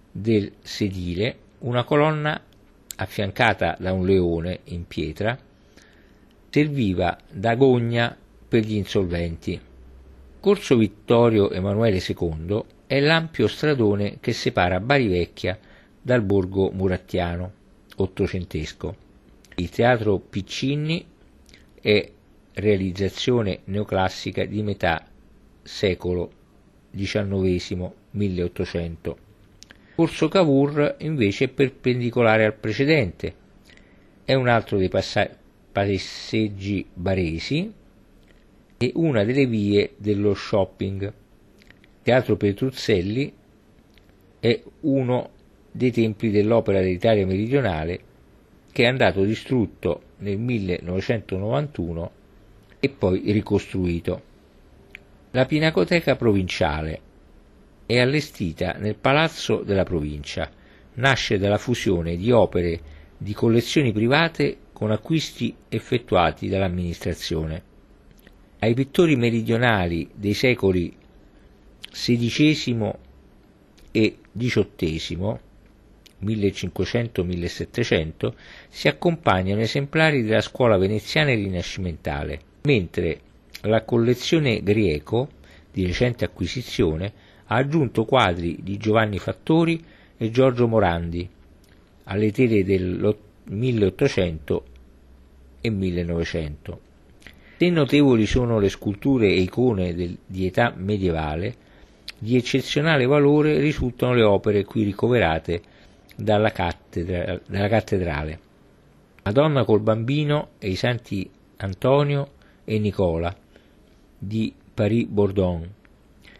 del 0.09 0.49
sedile, 0.61 1.37
una 1.59 1.83
colonna 1.83 2.41
affiancata 2.95 3.75
da 3.77 3.91
un 3.91 4.05
leone 4.05 4.61
in 4.67 4.87
pietra 4.87 5.37
serviva 6.49 7.17
da 7.29 7.55
gogna 7.55 8.15
per 8.47 8.63
gli 8.63 8.75
insolventi. 8.75 9.59
Corso 10.39 10.77
Vittorio 10.77 11.51
Emanuele 11.51 12.01
II 12.01 12.63
è 12.87 13.01
l'ampio 13.01 13.47
stradone 13.49 14.19
che 14.21 14.31
separa 14.31 14.79
Bari 14.79 15.09
Vecchia 15.09 15.59
dal 16.01 16.21
borgo 16.21 16.71
murattiano 16.71 17.51
ottocentesco. 17.97 19.07
Il 19.59 19.69
teatro 19.71 20.19
Piccinni 20.19 21.05
è 21.81 22.09
realizzazione 22.53 23.59
neoclassica 23.65 24.45
di 24.45 24.63
metà 24.63 25.05
secolo 25.61 26.31
XIX 26.91 27.91
1800. 28.11 29.17
Corso 29.95 30.29
Cavour 30.29 30.95
invece 30.99 31.43
è 31.43 31.49
perpendicolare 31.49 32.45
al 32.45 32.53
precedente, 32.55 33.33
è 34.23 34.33
un 34.33 34.47
altro 34.47 34.77
dei 34.77 34.87
passeggi 35.73 36.85
baresi 36.93 37.73
e 38.77 38.91
una 38.95 39.25
delle 39.25 39.45
vie 39.45 39.91
dello 39.97 40.35
shopping. 40.35 41.13
Teatro 42.01 42.37
Petruzzelli 42.37 43.33
è 44.39 44.63
uno 44.79 45.29
dei 45.69 45.91
templi 45.91 46.31
dell'opera 46.31 46.79
dell'Italia 46.79 47.25
meridionale 47.25 48.07
che 48.71 48.83
è 48.83 48.87
andato 48.87 49.23
distrutto 49.23 50.01
nel 50.17 50.37
1991 50.37 52.11
e 52.79 52.89
poi 52.89 53.31
ricostruito. 53.31 54.21
La 55.31 55.45
Pinacoteca 55.45 56.15
Provinciale 56.15 57.01
è 57.85 57.99
allestita 57.99 58.73
nel 58.73 58.95
Palazzo 58.95 59.63
della 59.63 59.83
Provincia. 59.83 60.49
Nasce 60.95 61.37
dalla 61.37 61.57
fusione 61.57 62.15
di 62.17 62.31
opere 62.31 62.79
di 63.17 63.33
collezioni 63.33 63.91
private 63.91 64.57
con 64.73 64.91
acquisti 64.91 65.55
effettuati 65.67 66.47
dall'amministrazione. 66.47 67.63
Ai 68.59 68.73
pittori 68.73 69.15
meridionali 69.15 70.09
dei 70.13 70.33
secoli 70.33 70.95
XVI 71.91 72.91
e 73.91 74.17
XVIII 74.31 75.39
1500-1700 76.23 78.33
si 78.69 78.87
accompagnano 78.87 79.61
esemplari 79.61 80.23
della 80.23 80.41
scuola 80.41 80.77
veneziana 80.77 81.31
e 81.31 81.35
rinascimentale, 81.35 82.39
mentre 82.63 83.19
la 83.61 83.83
collezione 83.83 84.63
Grieco, 84.63 85.29
di 85.71 85.85
recente 85.85 86.25
acquisizione, 86.25 87.11
ha 87.45 87.55
aggiunto 87.55 88.05
quadri 88.05 88.57
di 88.61 88.77
Giovanni 88.77 89.19
Fattori 89.19 89.83
e 90.17 90.31
Giorgio 90.31 90.67
Morandi 90.67 91.27
alle 92.05 92.31
tele 92.31 92.63
del 92.63 93.15
1800 93.45 94.63
e 95.61 95.69
1900. 95.69 96.79
Se 97.57 97.69
notevoli 97.69 98.25
sono 98.25 98.59
le 98.59 98.69
sculture 98.69 99.27
e 99.27 99.41
icone 99.41 99.93
del, 99.93 100.17
di 100.25 100.45
età 100.45 100.73
medievale, 100.75 101.67
di 102.17 102.35
eccezionale 102.35 103.05
valore 103.05 103.59
risultano 103.59 104.13
le 104.13 104.23
opere 104.23 104.63
qui 104.63 104.83
ricoverate 104.83 105.61
dalla, 106.19 106.51
cattedra, 106.51 107.39
dalla 107.47 107.67
cattedrale. 107.67 108.39
Madonna 109.23 109.63
col 109.63 109.81
bambino 109.81 110.49
e 110.59 110.69
i 110.69 110.75
santi 110.75 111.29
Antonio 111.57 112.31
e 112.65 112.79
Nicola 112.79 113.35
di 114.17 114.53
Paris 114.73 115.05
Bordon, 115.05 115.67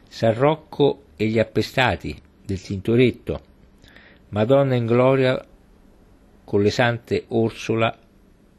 San 0.08 0.34
Rocco 0.34 1.04
e 1.16 1.28
gli 1.28 1.40
appestati 1.40 2.20
del 2.46 2.62
Tintoretto, 2.62 3.42
Madonna 4.30 4.76
in 4.76 4.86
gloria 4.86 5.46
con 6.44 6.62
le 6.62 6.72
sante 6.72 7.26
Orsola 7.30 7.98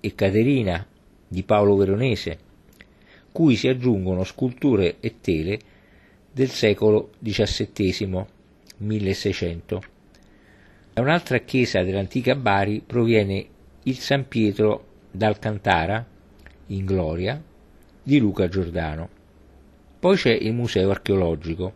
e 0.00 0.14
Caterina 0.14 0.86
di 1.26 1.42
Paolo 1.42 1.76
Veronese, 1.76 2.38
cui 3.32 3.56
si 3.56 3.68
aggiungono 3.68 4.24
sculture 4.24 4.96
e 5.00 5.20
tele 5.20 5.58
del 6.32 6.48
secolo 6.48 7.10
XVII, 7.22 8.24
1600. 8.78 9.82
Da 10.92 11.02
un'altra 11.02 11.38
chiesa 11.38 11.82
dell'antica 11.82 12.34
Bari 12.34 12.82
proviene 12.84 13.46
il 13.84 13.96
San 13.98 14.26
Pietro 14.26 14.86
d'Alcantara, 15.12 16.04
in 16.66 16.84
gloria, 16.84 17.40
di 18.02 18.18
Luca 18.18 18.48
Giordano. 18.48 19.08
Poi 20.00 20.16
c'è 20.16 20.32
il 20.32 20.52
Museo 20.52 20.90
archeologico, 20.90 21.74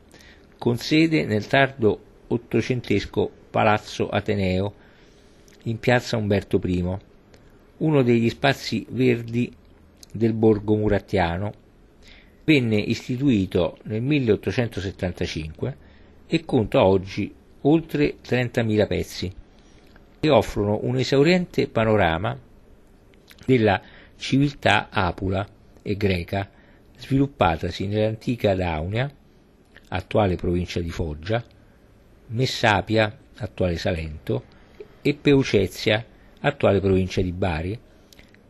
con 0.59 0.79
sede 0.79 1.25
nel 1.27 1.47
tardo 1.47 2.03
ottocentesco 2.27 3.31
Palazzo 3.51 4.09
Ateneo, 4.09 4.75
in 5.65 5.79
piazza 5.79 6.17
Umberto 6.17 6.61
I, 6.65 6.85
uno 7.79 8.03
degli 8.03 8.29
spazi 8.29 8.85
verdi 8.91 9.55
del 10.11 10.33
borgo 10.33 10.75
murattiano. 10.75 11.53
Venne 12.43 12.79
istituito 12.79 13.79
nel 13.85 14.03
1875 14.03 15.77
e 16.27 16.45
conta 16.45 16.85
oggi 16.85 17.33
oltre 17.67 18.17
30.000 18.23 18.87
pezzi 18.87 19.33
e 20.21 20.31
offrono 20.31 20.81
un 20.83 20.97
esauriente 20.97 21.69
panorama 21.69 22.39
della 23.47 23.81
civiltà 24.17 24.89
apula 24.91 25.47
e 25.83 25.97
greca 25.97 26.51
sviluppatasi 26.97 27.87
nell'antica 27.87 28.55
Daunia, 28.55 29.11
attuale 29.89 30.37
provincia 30.37 30.81
di 30.81 30.91
Foggia, 30.91 31.45
Messapia, 32.29 33.19
attuale 33.37 33.77
Salento, 33.77 34.45
e 35.03 35.15
Peucezia, 35.15 36.05
attuale 36.41 36.81
provincia 36.81 37.21
di 37.21 37.33
Bari, 37.33 37.79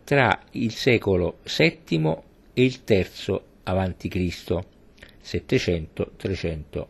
tra 0.05 0.41
il 0.53 0.73
secolo 0.73 1.39
VII 1.43 2.17
e 2.53 2.63
il 2.63 2.81
III 2.87 3.41
a.C., 3.65 4.59
700-300 5.25 6.87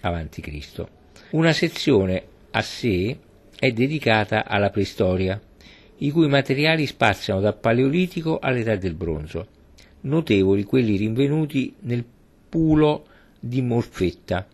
a.C. 0.00 0.95
Una 1.36 1.52
sezione 1.52 2.22
a 2.52 2.62
sé 2.62 3.14
è 3.58 3.70
dedicata 3.70 4.46
alla 4.46 4.70
preistoria, 4.70 5.38
i 5.98 6.10
cui 6.10 6.28
materiali 6.28 6.86
spaziano 6.86 7.40
dal 7.40 7.58
Paleolitico 7.58 8.38
all'età 8.38 8.74
del 8.76 8.94
bronzo, 8.94 9.46
notevoli 10.00 10.64
quelli 10.64 10.96
rinvenuti 10.96 11.74
nel 11.80 12.06
Pulo 12.48 13.06
di 13.38 13.60
Molfetta. 13.60 14.46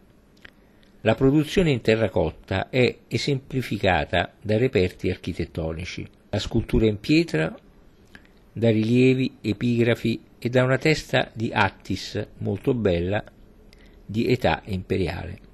La 1.02 1.14
produzione 1.14 1.70
in 1.70 1.82
terracotta 1.82 2.68
è 2.68 2.96
esemplificata 3.06 4.32
da 4.42 4.58
reperti 4.58 5.08
architettonici, 5.08 6.04
la 6.30 6.40
scultura 6.40 6.86
in 6.86 6.98
pietra, 6.98 7.56
da 8.52 8.70
rilievi, 8.70 9.36
epigrafi 9.40 10.20
e 10.36 10.48
da 10.48 10.64
una 10.64 10.78
testa 10.78 11.30
di 11.32 11.48
Attis 11.54 12.26
molto 12.38 12.74
bella 12.74 13.22
di 14.04 14.26
età 14.26 14.62
imperiale. 14.64 15.50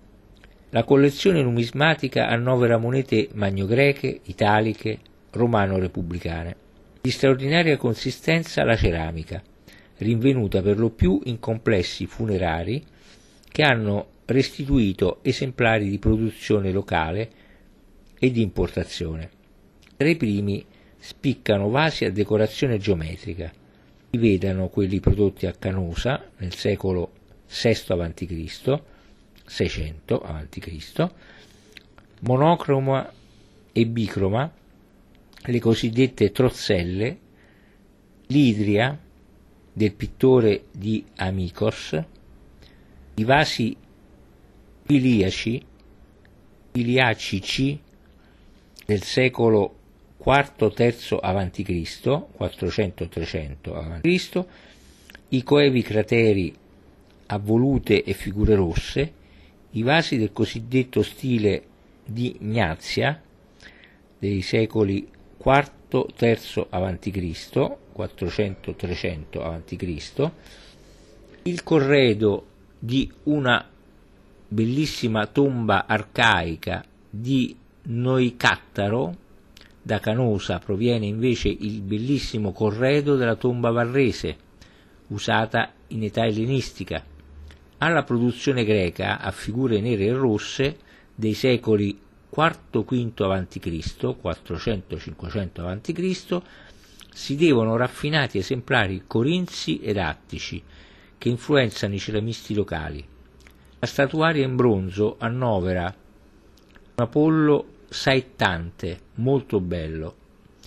La 0.71 0.85
collezione 0.85 1.43
numismatica 1.43 2.29
annovera 2.29 2.77
monete 2.77 3.31
magnogreche, 3.33 4.21
italiche, 4.25 4.99
romano-repubblicane. 5.31 6.57
Di 7.01 7.11
straordinaria 7.11 7.79
consistenza 7.79 8.65
la 8.65 8.77
ceramica, 8.77 9.43
rinvenuta 9.97 10.61
per 10.61 10.79
lo 10.79 10.91
più 10.91 11.21
in 11.25 11.39
complessi 11.39 12.05
funerari 12.05 12.85
che 13.51 13.63
hanno 13.63 14.09
restituito 14.27 15.21
esemplari 15.23 15.89
di 15.89 15.99
produzione 15.99 16.71
locale 16.71 17.31
e 18.19 18.31
di 18.31 18.43
importazione. 18.43 19.31
Tra 19.97 20.07
i 20.07 20.17
primi 20.17 20.63
spiccano 20.99 21.71
vasi 21.71 22.05
a 22.05 22.13
decorazione 22.13 22.77
geometrica. 22.77 23.51
Si 24.11 24.19
vedano 24.19 24.69
quelli 24.69 25.01
prodotti 25.01 25.47
a 25.47 25.53
Canosa 25.53 26.23
nel 26.37 26.55
secolo 26.55 27.13
VI 27.49 27.69
a.C., 27.89 28.81
600 29.49 30.21
a.C., 30.21 31.11
monocroma 32.21 33.13
e 33.73 33.87
bicroma, 33.87 34.53
le 35.41 35.61
cosiddette 35.61 36.31
trozzelle, 36.31 37.19
l'idria 38.27 38.99
del 39.73 39.93
pittore 39.95 40.65
di 40.73 41.05
Amicos, 41.17 41.99
i 43.15 43.25
vasi 43.25 43.77
iliaci, 44.87 45.65
iliacici 46.73 47.81
del 48.85 49.03
secolo 49.03 49.77
IV-III 50.19 51.19
a.C., 51.21 51.61
400-300 52.39 53.75
a.C., 53.75 54.45
i 55.31 55.43
coevi 55.43 55.83
crateri 55.83 56.57
a 57.27 57.39
volute 57.39 58.03
e 58.03 58.15
figure 58.15 58.55
rosse, 58.55 59.13
i 59.71 59.83
vasi 59.83 60.17
del 60.17 60.33
cosiddetto 60.33 61.03
stile 61.03 61.63
di 62.05 62.37
Gnazia 62.41 63.21
dei 64.19 64.41
secoli 64.43 65.09
IV-III 65.37 66.67
a.C., 66.71 67.77
400-300 67.97 69.43
a.C., 69.43 70.31
il 71.43 71.63
corredo 71.63 72.47
di 72.79 73.11
una 73.25 73.67
bellissima 74.49 75.27
tomba 75.27 75.87
arcaica 75.87 76.85
di 77.09 77.57
Noicattaro, 77.83 79.17
da 79.83 80.01
Canosa 80.01 80.59
proviene 80.59 81.07
invece 81.07 81.49
il 81.49 81.81
bellissimo 81.81 82.53
corredo 82.53 83.17
della 83.17 83.37
tomba 83.37 83.71
varrese, 83.71 84.37
usata 85.09 85.73
in 85.89 86.03
età 86.03 86.27
ellenistica, 86.27 87.03
alla 87.79 88.03
produzione 88.03 88.65
greca 88.65 89.21
a 89.21 89.31
figure 89.31 89.81
nere 89.81 90.05
e 90.05 90.13
rosse 90.13 90.79
dei 91.15 91.35
secoli 91.35 91.99
IV-V 92.31 93.21
a.C., 93.23 93.59
400-500 94.23 95.61
a.C., 95.61 96.43
si 97.13 97.35
devono 97.35 97.77
raffinati 97.77 98.39
esemplari 98.39 99.03
corinzi 99.07 99.81
ed 99.81 99.97
attici 99.99 100.63
che 101.19 101.29
influenzano 101.29 101.95
i 101.95 101.99
ceramisti 101.99 102.55
locali. 102.55 103.05
La 103.81 103.87
statuaria 103.87 104.45
in 104.45 104.55
bronzo 104.55 105.17
annovera 105.19 105.83
un 105.85 107.05
Apollo 107.05 107.67
saettante, 107.89 109.01
molto 109.15 109.61
bello, 109.61 110.15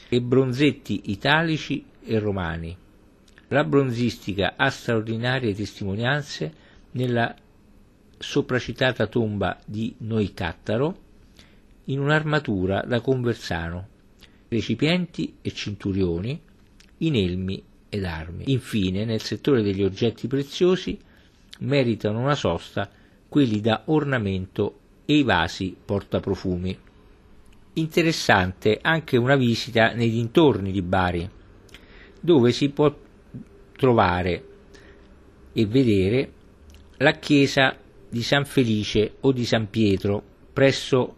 e 0.09 0.21
bronzetti 0.21 1.03
italici 1.05 1.85
e 2.03 2.19
romani. 2.19 2.75
La 3.47 3.63
bronzistica 3.63 4.53
ha 4.57 4.69
straordinarie 4.69 5.53
testimonianze 5.53 6.53
nella 6.91 7.35
sopracitata 8.17 9.07
tomba 9.07 9.59
di 9.65 9.95
Noicattaro 9.99 11.09
in 11.85 11.99
un'armatura 11.99 12.83
da 12.85 13.01
Conversano, 13.01 13.87
recipienti 14.47 15.37
e 15.41 15.51
cinturioni, 15.51 16.39
inelmi 16.97 17.63
ed 17.89 18.05
armi. 18.05 18.51
Infine, 18.51 19.05
nel 19.05 19.21
settore 19.21 19.61
degli 19.61 19.83
oggetti 19.83 20.27
preziosi, 20.27 20.97
meritano 21.59 22.19
una 22.19 22.35
sosta 22.35 22.89
quelli 23.27 23.61
da 23.61 23.83
ornamento 23.85 24.79
e 25.05 25.17
i 25.17 25.23
vasi 25.23 25.75
portaprofumi. 25.83 26.77
Interessante 27.73 28.79
anche 28.81 29.17
una 29.17 29.35
visita 29.35 29.93
nei 29.93 30.09
dintorni 30.09 30.71
di 30.71 30.81
Bari, 30.81 31.29
dove 32.19 32.51
si 32.51 32.69
può 32.69 32.93
trovare 33.75 34.45
e 35.53 35.65
vedere 35.65 36.31
la 37.01 37.13
chiesa 37.13 37.75
di 38.09 38.21
San 38.21 38.45
Felice 38.45 39.15
o 39.21 39.31
di 39.31 39.43
San 39.43 39.71
Pietro 39.71 40.21
presso 40.53 41.15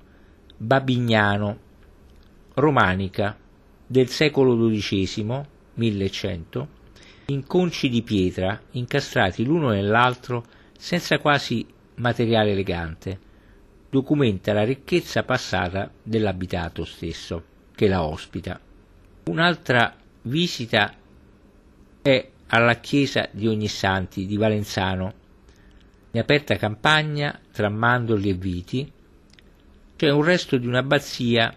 Babignano, 0.55 1.59
romanica 2.53 3.37
del 3.85 4.07
secolo 4.07 4.55
XII, 4.55 5.41
1100, 5.73 6.67
in 7.27 7.45
conci 7.45 7.89
di 7.89 8.01
pietra 8.01 8.61
incastrati 8.71 9.43
l'uno 9.43 9.71
nell'altro 9.71 10.45
senza 10.77 11.19
quasi 11.19 11.65
materiale 11.95 12.51
elegante, 12.51 13.19
documenta 13.89 14.53
la 14.53 14.63
ricchezza 14.63 15.23
passata 15.23 15.91
dell'abitato 16.01 16.85
stesso 16.85 17.43
che 17.75 17.89
la 17.89 18.03
ospita. 18.03 18.57
Un'altra 19.25 19.93
visita 20.21 20.93
è 22.01 22.29
alla 22.47 22.75
chiesa 22.75 23.27
di 23.31 23.47
Ognissanti 23.47 24.25
di 24.25 24.37
Valenzano, 24.37 25.21
in 26.15 26.19
aperta 26.19 26.57
campagna 26.57 27.39
tra 27.51 27.69
mandorli 27.69 28.29
e 28.29 28.33
viti, 28.33 28.91
c'è 29.95 30.11
un 30.11 30.23
resto 30.23 30.57
di 30.57 30.67
un'abbazia 30.67 31.55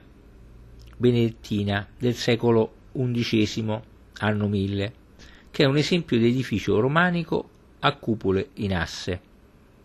benedettina 0.97 1.87
del 1.99 2.15
secolo 2.15 2.73
XI, 2.93 3.81
anno 4.19 4.49
1000, 4.49 4.93
che 5.51 5.63
è 5.63 5.67
un 5.67 5.77
esempio 5.77 6.17
di 6.17 6.29
edificio 6.29 6.81
romanico 6.81 7.51
a 7.81 7.95
cupole 7.97 8.49
in 8.55 8.75
asse. 8.75 9.21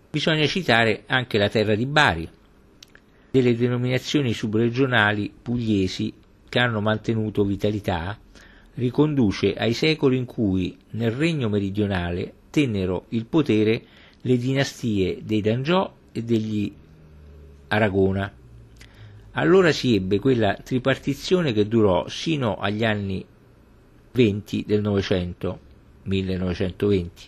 Bisogna 0.10 0.46
citare 0.48 1.04
anche 1.08 1.38
la 1.38 1.50
terra 1.50 1.76
di 1.76 1.86
Bari, 1.86 2.30
delle 3.30 3.56
denominazioni 3.56 4.32
subregionali 4.32 5.34
pugliesi 5.42 6.14
che 6.48 6.60
hanno 6.60 6.80
mantenuto 6.80 7.44
vitalità, 7.44 8.18
riconduce 8.76 9.54
ai 9.54 9.74
secoli 9.74 10.16
in 10.16 10.26
cui 10.26 10.78
nel 10.92 11.12
regno 11.12 11.50
meridionale 11.50 12.36
tennero 12.50 13.08
il 13.10 13.26
potere 13.26 13.84
le 14.22 14.38
dinastie 14.38 15.20
dei 15.24 15.42
Dangiò 15.42 15.92
e 16.12 16.24
degli 16.24 16.72
Aragona. 17.68 18.32
Allora 19.34 19.72
si 19.72 19.96
ebbe 19.96 20.20
quella 20.20 20.56
tripartizione 20.56 21.54
che 21.54 21.68
durò 21.68 22.08
sino 22.08 22.58
agli 22.58 22.84
anni 22.84 23.26
20 24.12 24.66
del 24.68 24.82
Novecento, 24.82 25.60
1920, 26.04 27.28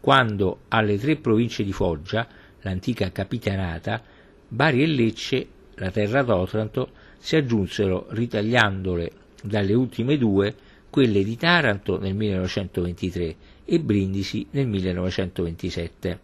quando 0.00 0.60
alle 0.68 0.98
tre 0.98 1.16
province 1.16 1.64
di 1.64 1.72
Foggia, 1.72 2.26
l'antica 2.60 3.10
capitanata, 3.10 4.02
Bari 4.46 4.82
e 4.82 4.86
Lecce, 4.86 5.46
la 5.74 5.90
terra 5.90 6.22
d'Otranto, 6.22 6.90
si 7.18 7.36
aggiunsero 7.36 8.06
ritagliandole 8.10 9.10
dalle 9.42 9.74
ultime 9.74 10.18
due 10.18 10.54
quelle 10.90 11.24
di 11.24 11.36
Taranto 11.36 11.98
nel 11.98 12.14
1923 12.14 13.36
e 13.70 13.80
Brindisi 13.80 14.46
nel 14.52 14.66
1927. 14.66 16.20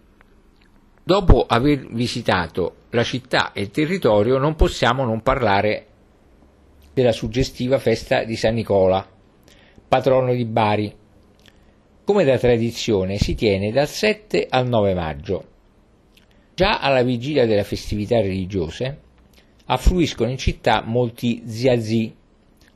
Dopo 1.04 1.44
aver 1.46 1.86
visitato 1.88 2.76
la 2.90 3.04
città 3.04 3.52
e 3.52 3.60
il 3.60 3.70
territorio 3.70 4.38
non 4.38 4.54
possiamo 4.54 5.04
non 5.04 5.20
parlare 5.20 5.86
della 6.94 7.12
suggestiva 7.12 7.78
festa 7.78 8.24
di 8.24 8.36
San 8.36 8.54
Nicola, 8.54 9.06
patrono 9.86 10.32
di 10.32 10.46
Bari, 10.46 10.94
come 12.04 12.24
da 12.24 12.38
tradizione 12.38 13.18
si 13.18 13.34
tiene 13.34 13.72
dal 13.72 13.88
7 13.88 14.46
al 14.48 14.66
9 14.66 14.94
maggio. 14.94 15.44
Già 16.54 16.78
alla 16.78 17.02
vigilia 17.02 17.44
delle 17.44 17.64
festività 17.64 18.20
religiose 18.20 19.00
affluiscono 19.66 20.30
in 20.30 20.38
città 20.38 20.82
molti 20.82 21.42
ziazì, 21.44 22.14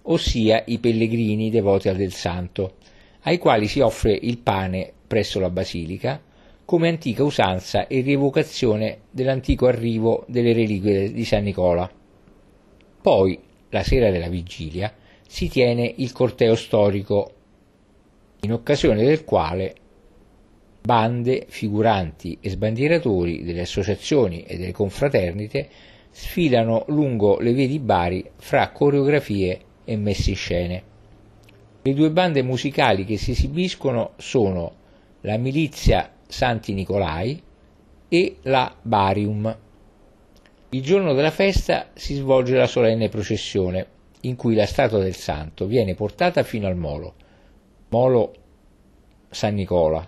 ossia 0.03 0.63
i 0.67 0.79
pellegrini 0.79 1.49
devoti 1.49 1.89
al 1.89 1.97
del 1.97 2.13
santo, 2.13 2.77
ai 3.23 3.39
quali 3.39 3.69
si 3.69 3.81
offre 3.81 4.13
il 4.13 4.39
pane 4.39 4.93
presso 5.07 5.41
la 5.41 5.51
basilica 5.51 6.21
come 6.65 6.89
antica 6.89 7.25
usanza 7.25 7.87
e 7.87 8.01
rievocazione 8.01 9.01
dell'antico 9.11 9.67
arrivo 9.67 10.25
delle 10.29 10.53
reliquie 10.53 11.11
di 11.11 11.25
San 11.25 11.45
Nicola. 11.45 11.91
Poi, 13.01 13.39
la 13.71 13.83
sera 13.83 14.11
della 14.11 14.29
vigilia, 14.29 14.93
si 15.27 15.49
tiene 15.49 15.95
il 15.97 16.13
corteo 16.13 16.55
storico, 16.55 17.33
in 18.41 18.53
occasione 18.53 19.03
del 19.03 19.25
quale 19.25 19.75
bande, 20.83 21.47
figuranti 21.49 22.37
e 22.41 22.51
sbandieratori 22.51 23.45
delle 23.45 23.63
associazioni 23.63 24.43
e 24.43 24.59
delle 24.59 24.73
confraternite 24.73 25.69
sfilano 26.11 26.85
lungo 26.89 27.39
le 27.41 27.53
vie 27.53 27.67
di 27.67 27.79
Bari 27.79 28.25
fra 28.37 28.71
coreografie 28.71 29.61
e 29.85 29.97
messe 29.97 30.31
in 30.31 30.37
scene. 30.37 30.83
Le 31.89 31.95
due 31.95 32.11
bande 32.11 32.43
musicali 32.43 33.07
che 33.07 33.17
si 33.17 33.31
esibiscono 33.31 34.11
sono 34.19 34.75
la 35.23 35.39
milizia 35.39 36.13
Santi 36.27 36.75
Nicolai 36.75 37.43
e 38.11 38.37
la 38.43 38.77
Barium. 38.83 39.57
Il 40.69 40.83
giorno 40.83 41.15
della 41.15 41.31
festa 41.31 41.89
si 41.95 42.17
svolge 42.17 42.57
la 42.57 42.67
solenne 42.67 43.09
processione 43.09 43.87
in 44.21 44.37
cui 44.37 44.55
la 44.55 44.67
statua 44.67 44.99
del 44.99 45.15
santo 45.15 45.65
viene 45.65 45.95
portata 45.95 46.43
fino 46.43 46.67
al 46.67 46.77
molo, 46.77 47.15
molo 47.89 48.35
San 49.31 49.55
Nicola, 49.55 50.07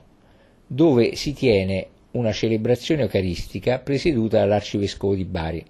dove 0.67 1.15
si 1.15 1.33
tiene 1.33 1.87
una 2.11 2.33
celebrazione 2.33 3.05
eucaristica 3.05 3.79
presieduta 3.79 4.41
dall'arcivescovo 4.41 5.15
di 5.15 5.25
Bari. 5.25 5.65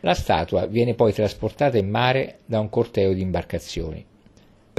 La 0.00 0.12
statua 0.12 0.66
viene 0.66 0.92
poi 0.92 1.14
trasportata 1.14 1.78
in 1.78 1.88
mare 1.88 2.40
da 2.44 2.60
un 2.60 2.68
corteo 2.68 3.14
di 3.14 3.22
imbarcazioni. 3.22 4.08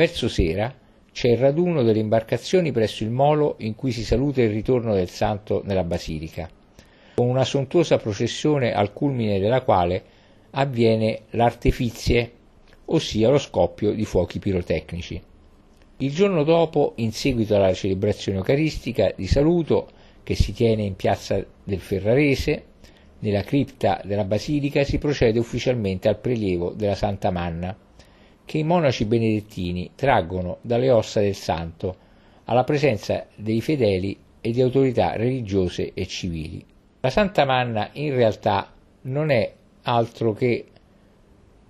Verso 0.01 0.29
sera 0.29 0.73
c'è 1.11 1.27
il 1.27 1.37
raduno 1.37 1.83
delle 1.83 1.99
imbarcazioni 1.99 2.71
presso 2.71 3.03
il 3.03 3.11
molo 3.11 3.53
in 3.59 3.75
cui 3.75 3.91
si 3.91 4.03
saluta 4.03 4.41
il 4.41 4.49
ritorno 4.49 4.95
del 4.95 5.09
santo 5.09 5.61
nella 5.63 5.83
basilica, 5.83 6.49
con 7.13 7.27
una 7.27 7.43
sontuosa 7.43 7.99
processione 7.99 8.73
al 8.73 8.93
culmine 8.93 9.37
della 9.37 9.61
quale 9.61 10.03
avviene 10.49 11.25
l'artefizie, 11.29 12.31
ossia 12.85 13.29
lo 13.29 13.37
scoppio 13.37 13.93
di 13.93 14.03
fuochi 14.03 14.39
pirotecnici. 14.39 15.21
Il 15.97 16.11
giorno 16.11 16.43
dopo, 16.43 16.93
in 16.95 17.11
seguito 17.11 17.55
alla 17.55 17.71
celebrazione 17.71 18.39
eucaristica 18.39 19.13
di 19.15 19.27
saluto 19.27 19.87
che 20.23 20.33
si 20.33 20.51
tiene 20.51 20.81
in 20.81 20.95
piazza 20.95 21.45
del 21.63 21.79
Ferrarese, 21.79 22.63
nella 23.19 23.43
cripta 23.43 24.01
della 24.03 24.25
basilica 24.25 24.83
si 24.83 24.97
procede 24.97 25.37
ufficialmente 25.37 26.07
al 26.07 26.17
prelievo 26.17 26.71
della 26.71 26.95
Santa 26.95 27.29
Manna, 27.29 27.77
che 28.45 28.57
i 28.57 28.63
monaci 28.63 29.05
benedettini 29.05 29.91
traggono 29.95 30.57
dalle 30.61 30.91
ossa 30.91 31.19
del 31.19 31.35
santo 31.35 31.95
alla 32.45 32.63
presenza 32.63 33.27
dei 33.35 33.61
fedeli 33.61 34.17
e 34.41 34.51
di 34.51 34.61
autorità 34.61 35.15
religiose 35.15 35.93
e 35.93 36.05
civili. 36.07 36.65
La 36.99 37.09
Santa 37.09 37.45
Manna 37.45 37.89
in 37.93 38.13
realtà 38.13 38.73
non 39.03 39.29
è 39.29 39.53
altro 39.83 40.33
che 40.33 40.65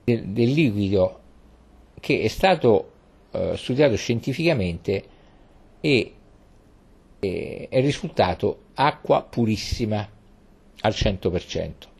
del, 0.03 0.23
del 0.27 0.49
liquido 0.49 1.19
che 1.99 2.21
è 2.21 2.27
stato 2.27 2.91
eh, 3.31 3.53
studiato 3.55 3.95
scientificamente 3.95 5.03
e 5.79 6.13
eh, 7.19 7.67
è 7.69 7.81
risultato 7.81 8.63
acqua 8.73 9.21
purissima 9.23 10.07
al 10.81 10.91
100% 10.91 11.90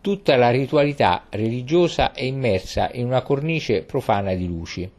tutta 0.00 0.36
la 0.36 0.50
ritualità 0.50 1.26
religiosa 1.30 2.12
è 2.12 2.22
immersa 2.22 2.90
in 2.92 3.06
una 3.06 3.22
cornice 3.22 3.82
profana 3.82 4.34
di 4.34 4.46
luci, 4.46 4.90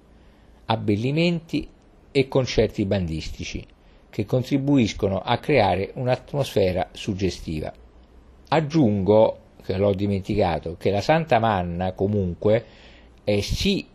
abbellimenti 0.66 1.68
e 2.12 2.28
concerti 2.28 2.86
bandistici 2.86 3.66
che 4.10 4.26
contribuiscono 4.26 5.20
a 5.20 5.38
creare 5.38 5.92
un'atmosfera 5.96 6.90
suggestiva. 6.92 7.72
Aggiungo, 8.50 9.38
che 9.64 9.78
l'ho 9.78 9.94
dimenticato, 9.94 10.76
che 10.78 10.90
la 10.90 11.02
Santa 11.02 11.40
Manna 11.40 11.94
comunque 11.94 12.66
è 13.24 13.40
sì 13.42 13.88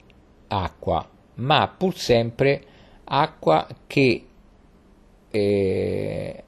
acqua, 0.48 1.06
ma 1.34 1.74
pur 1.76 1.96
sempre 1.96 2.62
acqua 3.04 3.66
che 3.86 4.24
eh, 5.30 6.44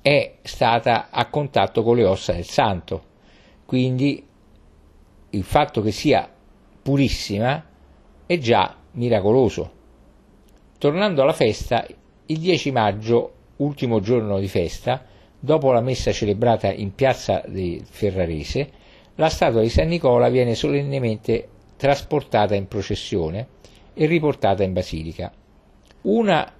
è 0.00 0.34
stata 0.40 1.10
a 1.10 1.26
contatto 1.26 1.82
con 1.82 1.96
le 1.96 2.04
ossa 2.06 2.32
del 2.32 2.46
santo 2.46 3.10
quindi 3.72 4.22
il 5.30 5.44
fatto 5.44 5.80
che 5.80 5.92
sia 5.92 6.30
purissima 6.82 7.64
è 8.26 8.36
già 8.36 8.76
miracoloso. 8.90 9.72
Tornando 10.76 11.22
alla 11.22 11.32
festa, 11.32 11.86
il 12.26 12.38
10 12.38 12.70
maggio, 12.70 13.32
ultimo 13.56 14.00
giorno 14.00 14.38
di 14.38 14.48
festa, 14.48 15.06
dopo 15.40 15.72
la 15.72 15.80
messa 15.80 16.12
celebrata 16.12 16.70
in 16.70 16.94
piazza 16.94 17.42
del 17.46 17.82
Ferrarese, 17.88 18.70
la 19.14 19.30
statua 19.30 19.62
di 19.62 19.70
San 19.70 19.88
Nicola 19.88 20.28
viene 20.28 20.54
solennemente 20.54 21.48
trasportata 21.78 22.54
in 22.54 22.68
processione 22.68 23.48
e 23.94 24.04
riportata 24.04 24.62
in 24.64 24.74
basilica. 24.74 25.32
Una 26.02 26.52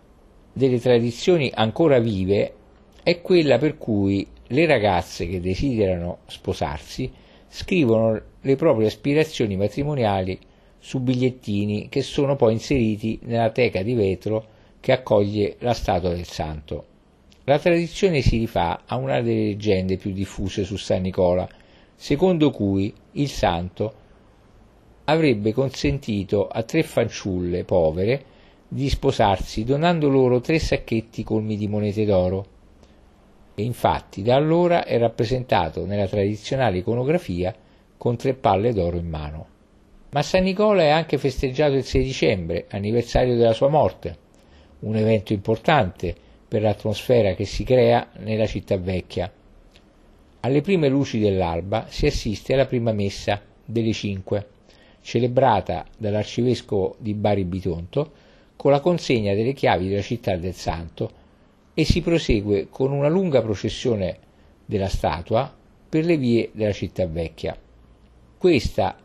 delle 0.51 0.81
tradizioni 0.81 1.53
ancora 1.55 1.99
vive 1.99 2.55
è 3.03 3.21
quella 3.21 3.59
per 3.59 3.77
cui 3.77 4.27
le 4.53 4.67
ragazze 4.67 5.27
che 5.27 5.41
desiderano 5.41 6.19
sposarsi 6.27 7.11
scrivono 7.49 8.21
le 8.41 8.57
proprie 8.57 8.87
aspirazioni 8.87 9.57
matrimoniali 9.57 10.39
su 10.79 11.01
bigliettini 11.01 11.89
che 11.89 12.03
sono 12.03 12.37
poi 12.37 12.53
inseriti 12.53 13.19
nella 13.23 13.51
teca 13.51 13.83
di 13.83 13.95
vetro 13.95 14.47
che 14.81 14.93
accoglie 14.93 15.57
la 15.61 15.73
statua 15.73 16.11
del 16.11 16.27
santo. 16.27 16.87
La 17.45 17.59
tradizione 17.59 18.21
si 18.21 18.39
rifà 18.39 18.83
a 18.85 18.97
una 18.97 19.21
delle 19.21 19.47
leggende 19.47 19.97
più 19.97 20.13
diffuse 20.13 20.65
su 20.65 20.77
San 20.77 21.03
Nicola, 21.03 21.49
secondo 21.95 22.51
cui 22.51 22.93
il 23.13 23.29
santo 23.29 23.95
avrebbe 25.05 25.53
consentito 25.53 26.47
a 26.47 26.63
tre 26.63 26.83
fanciulle 26.83 27.65
povere 27.65 28.25
di 28.69 28.89
sposarsi 28.89 29.65
donando 29.65 30.09
loro 30.09 30.41
tre 30.41 30.59
sacchetti 30.59 31.25
colmi 31.25 31.57
di 31.57 31.69
monete 31.69 32.05
d'oro. 32.05 32.47
Infatti 33.63 34.23
da 34.23 34.35
allora 34.35 34.85
è 34.85 34.99
rappresentato 34.99 35.87
nella 35.87 36.07
tradizionale 36.07 36.79
iconografia 36.79 37.55
con 37.97 38.17
tre 38.17 38.35
palle 38.35 38.73
d'oro 38.73 38.97
in 38.97 39.09
mano. 39.09 39.47
Ma 40.11 40.23
San 40.23 40.43
Nicola 40.43 40.83
è 40.83 40.89
anche 40.89 41.17
festeggiato 41.17 41.75
il 41.75 41.85
6 41.85 42.03
dicembre, 42.03 42.67
anniversario 42.69 43.37
della 43.37 43.53
sua 43.53 43.69
morte, 43.69 44.19
un 44.81 44.97
evento 44.97 45.33
importante 45.33 46.15
per 46.47 46.63
l'atmosfera 46.63 47.35
che 47.35 47.45
si 47.45 47.65
crea 47.65 48.09
nella 48.19 48.47
città 48.47 48.77
vecchia. 48.77 49.33
Alle 50.41 50.61
prime 50.61 50.89
luci 50.89 51.19
dell'alba 51.19 51.87
si 51.89 52.07
assiste 52.07 52.55
alla 52.55 52.67
prima 52.67 52.93
messa 52.93 53.41
delle 53.65 53.93
cinque, 53.93 54.49
celebrata 55.01 55.87
dall'arcivescovo 55.97 56.97
di 56.99 57.15
Bari 57.15 57.45
Bitonto 57.45 58.13
con 58.57 58.71
la 58.71 58.81
consegna 58.81 59.35
delle 59.35 59.53
chiavi 59.53 59.89
della 59.89 60.03
città 60.03 60.37
del 60.37 60.55
Santo 60.55 61.21
e 61.75 61.85
si 61.85 62.01
prosegue 62.01 62.69
con 62.71 62.93
una 62.93 63.09
lunga 63.09 63.41
processione 63.41 64.19
della 64.65 64.89
statua 64.89 65.55
per 65.89 66.05
le 66.05 66.17
vie 66.17 66.51
della 66.53 66.73
città 66.73 67.07
vecchia. 67.07 67.57
Questa 68.39 68.97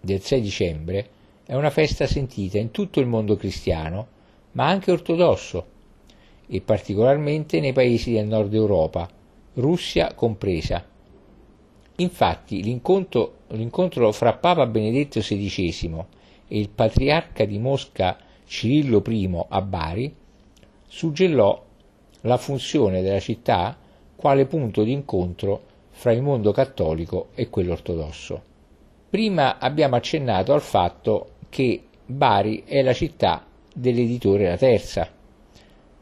del 0.00 0.20
6 0.20 0.40
dicembre 0.40 1.08
è 1.46 1.54
una 1.54 1.70
festa 1.70 2.06
sentita 2.06 2.58
in 2.58 2.70
tutto 2.70 3.00
il 3.00 3.06
mondo 3.06 3.36
cristiano, 3.36 4.08
ma 4.52 4.66
anche 4.66 4.90
ortodosso, 4.90 5.66
e 6.46 6.60
particolarmente 6.60 7.60
nei 7.60 7.72
paesi 7.72 8.12
del 8.12 8.26
nord 8.26 8.52
Europa, 8.54 9.08
Russia 9.54 10.14
compresa. 10.14 10.84
Infatti 11.96 12.62
l'incontro, 12.62 13.38
l'incontro 13.48 14.10
fra 14.12 14.34
Papa 14.34 14.66
Benedetto 14.66 15.20
XVI 15.20 16.04
e 16.48 16.58
il 16.58 16.68
patriarca 16.68 17.44
di 17.44 17.58
Mosca 17.58 18.18
Cirillo 18.46 19.02
I 19.06 19.44
a 19.48 19.62
Bari, 19.62 20.14
suggellò 20.94 21.60
la 22.20 22.36
funzione 22.36 23.02
della 23.02 23.18
città 23.18 23.76
quale 24.14 24.46
punto 24.46 24.84
di 24.84 24.92
incontro 24.92 25.62
fra 25.90 26.12
il 26.12 26.22
mondo 26.22 26.52
cattolico 26.52 27.30
e 27.34 27.50
quello 27.50 27.72
ortodosso. 27.72 28.40
Prima 29.10 29.58
abbiamo 29.58 29.96
accennato 29.96 30.52
al 30.52 30.60
fatto 30.60 31.30
che 31.48 31.82
Bari 32.06 32.62
è 32.64 32.80
la 32.82 32.92
città 32.92 33.44
dell'editore 33.74 34.46
La 34.46 34.56
Terza, 34.56 35.10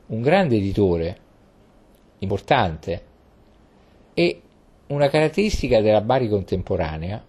un 0.08 0.20
grande 0.20 0.56
editore, 0.56 1.16
importante, 2.18 3.02
e 4.12 4.42
una 4.88 5.08
caratteristica 5.08 5.80
della 5.80 6.02
Bari 6.02 6.28
contemporanea, 6.28 7.16
a 7.16 7.22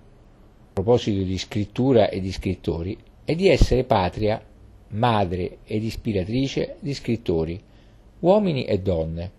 proposito 0.73 1.23
di 1.23 1.37
scrittura 1.37 2.09
e 2.09 2.19
di 2.19 2.31
scrittori, 2.33 2.97
è 3.23 3.35
di 3.35 3.47
essere 3.47 3.85
patria 3.85 4.51
madre 4.93 5.59
ed 5.65 5.83
ispiratrice 5.83 6.77
di 6.79 6.93
scrittori, 6.93 7.61
uomini 8.19 8.63
e 8.63 8.79
donne, 8.79 9.31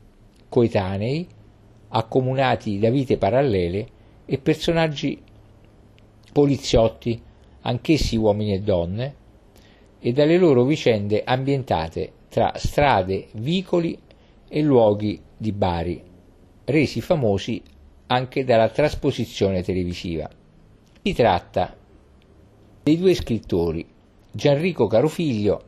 coetanei, 0.48 1.26
accomunati 1.88 2.78
da 2.78 2.90
vite 2.90 3.16
parallele 3.16 3.88
e 4.26 4.38
personaggi 4.38 5.20
poliziotti, 6.32 7.20
anch'essi 7.62 8.16
uomini 8.16 8.54
e 8.54 8.60
donne, 8.60 9.14
e 10.00 10.12
dalle 10.12 10.36
loro 10.36 10.64
vicende 10.64 11.22
ambientate 11.24 12.12
tra 12.28 12.52
strade, 12.56 13.28
vicoli 13.34 13.96
e 14.48 14.62
luoghi 14.62 15.20
di 15.36 15.52
Bari, 15.52 16.02
resi 16.64 17.00
famosi 17.00 17.62
anche 18.06 18.44
dalla 18.44 18.68
trasposizione 18.68 19.62
televisiva. 19.62 20.28
Si 21.02 21.12
tratta 21.12 21.76
dei 22.82 22.98
due 22.98 23.14
scrittori 23.14 23.86
Gianrico 24.36 24.88
Carofiglio 24.88 25.62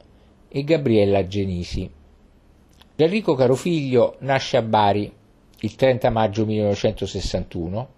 e 0.48 0.64
Gabriella 0.64 1.24
Genisi. 1.28 1.88
Gianrico 2.96 3.34
Carofiglio 3.34 4.16
nasce 4.22 4.56
a 4.56 4.62
Bari 4.62 5.12
il 5.60 5.74
30 5.76 6.10
maggio 6.10 6.44
1961, 6.44 7.88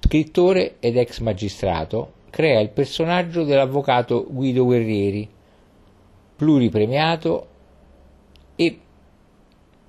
scrittore 0.00 0.76
ed 0.80 0.96
ex 0.96 1.18
magistrato, 1.18 2.12
crea 2.30 2.58
il 2.58 2.70
personaggio 2.70 3.44
dell'avvocato 3.44 4.26
Guido 4.30 4.64
Guerrieri, 4.64 5.28
pluripremiato, 6.36 7.46
e 8.56 8.80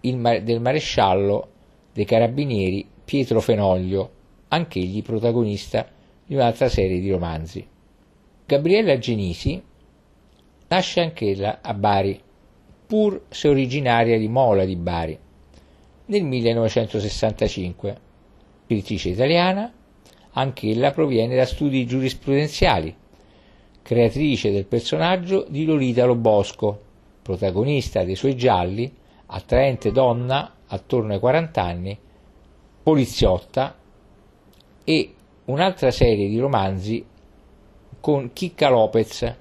il, 0.02 0.42
del 0.44 0.60
maresciallo 0.60 1.48
dei 1.94 2.04
carabinieri 2.04 2.86
Pietro 3.06 3.40
Fenoglio, 3.40 4.12
anch'egli 4.50 5.02
protagonista 5.02 5.88
di 6.26 6.36
un'altra 6.36 6.68
serie 6.68 7.00
di 7.00 7.10
romanzi. 7.10 7.66
Gabriella 8.46 8.98
Genisi 8.98 9.68
Nasce 10.70 11.02
anch'ella 11.02 11.62
a 11.64 11.74
Bari, 11.74 12.22
pur 12.86 13.24
se 13.30 13.48
originaria 13.48 14.20
di 14.20 14.28
Mola 14.28 14.66
di 14.66 14.76
Bari, 14.76 15.18
nel 16.06 16.24
1965. 16.24 17.98
Scrittrice 18.66 19.10
italiana, 19.10 19.74
anch'ella 20.34 20.92
proviene 20.92 21.36
da 21.36 21.48
studi 21.48 21.88
giurisprudenziali, 21.88 22.96
creatrice 23.82 24.52
del 24.52 24.66
personaggio 24.66 25.48
di 25.50 25.66
Lolita 25.66 26.06
Lobosco, 26.06 26.80
protagonista 27.24 28.04
dei 28.04 28.16
suoi 28.16 28.36
gialli, 28.38 28.94
attraente 29.26 29.92
donna 29.92 30.54
attorno 30.68 31.14
ai 31.14 31.20
40 31.20 31.64
anni, 31.64 31.98
poliziotta 32.84 33.76
e 34.84 35.14
un'altra 35.46 35.90
serie 35.90 36.30
di 36.30 36.38
romanzi 36.38 37.04
con 38.00 38.32
Chicca 38.34 38.70
Lopez, 38.70 39.36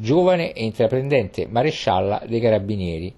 giovane 0.00 0.52
e 0.52 0.64
intraprendente 0.64 1.48
marescialla 1.48 2.22
dei 2.24 2.40
carabinieri, 2.40 3.12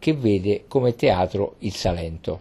che 0.00 0.12
vede 0.14 0.64
come 0.66 0.96
teatro 0.96 1.54
il 1.58 1.72
Salento. 1.72 2.40